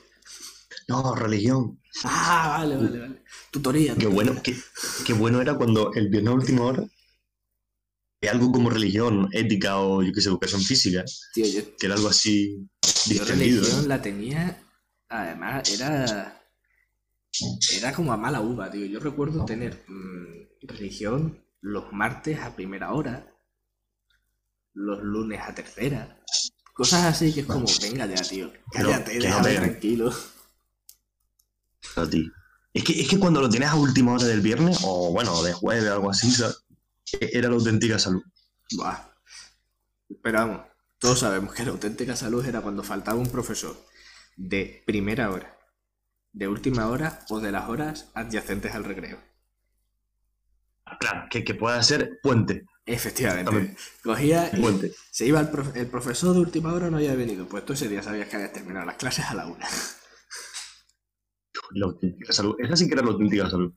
No, 0.89 1.15
religión. 1.15 1.81
Ah, 2.05 2.57
vale, 2.59 2.77
vale, 2.77 2.99
vale. 3.01 3.23
Tutoría. 3.51 3.95
Qué 3.95 4.07
tutoría. 4.07 4.15
bueno, 4.15 4.41
qué, 4.43 4.57
qué 5.05 5.13
bueno 5.15 5.41
era 5.41 5.57
cuando 5.57 5.93
el 5.95 6.09
viernes 6.09 6.31
a 6.33 6.35
última 6.37 6.63
hora 6.63 6.85
que 8.27 8.31
algo 8.31 8.51
como 8.51 8.71
religión, 8.71 9.29
ética 9.31 9.79
o 9.79 10.03
yo 10.03 10.13
qué 10.13 10.21
sé, 10.21 10.29
educación 10.29 10.61
física, 10.61 11.05
Tío, 11.33 11.47
yo, 11.47 11.77
que 11.77 11.87
era 11.87 11.95
algo 11.95 12.09
así 12.09 12.69
yo 12.83 12.91
distendido. 13.07 13.59
¿eh? 13.59 13.65
religión 13.65 13.89
la 13.89 14.03
tenía, 14.03 14.63
además, 15.09 15.71
era, 15.71 16.43
era 17.73 17.93
como 17.93 18.13
a 18.13 18.17
mala 18.17 18.41
uva, 18.41 18.69
tío. 18.69 18.85
Yo 18.85 18.99
recuerdo 18.99 19.45
tener 19.45 19.85
mm, 19.87 20.67
religión 20.67 21.41
los 21.61 21.93
martes 21.93 22.41
a 22.41 22.57
primera 22.57 22.93
hora, 22.93 23.33
los 24.75 25.01
lunes 25.05 25.41
a 25.41 25.55
tercera, 25.55 26.21
cosas 26.75 27.05
así 27.05 27.33
que 27.33 27.41
es 27.41 27.47
como, 27.47 27.67
venga 27.81 28.07
ya, 28.07 28.23
tío, 28.23 28.53
cállate, 28.73 29.19
no 29.19 29.23
déjame 29.23 29.55
tranquilo. 29.55 30.13
Es 32.75 32.85
que, 32.85 33.01
es 33.01 33.09
que 33.09 33.19
cuando 33.21 33.41
lo 33.41 33.49
tienes 33.49 33.69
a 33.69 33.77
última 33.77 34.13
hora 34.13 34.25
del 34.25 34.41
viernes, 34.41 34.81
o 34.83 35.13
bueno, 35.13 35.43
de 35.45 35.53
jueves, 35.53 35.89
algo 35.89 36.11
así, 36.11 36.31
¿sabes? 36.33 36.66
Era 37.13 37.49
la 37.49 37.55
auténtica 37.55 37.99
salud. 37.99 38.23
Buah. 38.73 38.99
Pero 40.23 40.39
vamos, 40.39 40.61
todos 40.99 41.21
sabemos 41.21 41.55
que 41.55 41.65
la 41.65 41.71
auténtica 41.71 42.17
salud 42.17 42.45
era 42.45 42.61
cuando 42.61 42.83
faltaba 42.83 43.19
un 43.19 43.31
profesor 43.31 43.77
de 44.37 44.83
primera 44.87 45.31
hora, 45.31 45.59
de 46.33 46.49
última 46.49 46.89
hora 46.89 47.25
o 47.29 47.41
de 47.41 47.53
las 47.53 47.69
horas 47.69 48.11
adyacentes 48.15 48.75
al 48.75 48.85
recreo. 48.85 49.19
Claro, 51.01 51.27
que, 51.31 51.43
que 51.45 51.55
pueda 51.55 51.83
ser 51.83 52.21
puente. 52.23 52.65
Efectivamente. 52.85 53.77
Cogía 54.05 54.49
y 54.53 54.61
Puente. 54.61 54.95
se 55.11 55.27
iba 55.27 55.41
el, 55.41 55.49
prof- 55.51 55.75
el 55.75 55.89
profesor 55.89 56.35
de 56.35 56.41
última 56.41 56.73
hora 56.73 56.89
no 56.89 56.99
había 56.99 57.17
venido. 57.17 57.49
Pues 57.49 57.65
tú 57.65 57.73
ese 57.73 57.89
día 57.89 58.03
sabías 58.03 58.29
que 58.29 58.37
habías 58.37 58.53
terminado 58.53 58.87
las 58.87 58.97
clases 58.97 59.25
a 59.25 59.35
la 59.35 59.47
una. 59.47 59.67
La 61.73 61.87
auténtica 61.87 62.33
salud. 62.33 62.55
Esa 62.61 62.77
sí 62.77 62.87
que 62.87 62.95
era 62.95 63.03
la 63.03 63.11
auténtica 63.11 63.51
salud. 63.51 63.73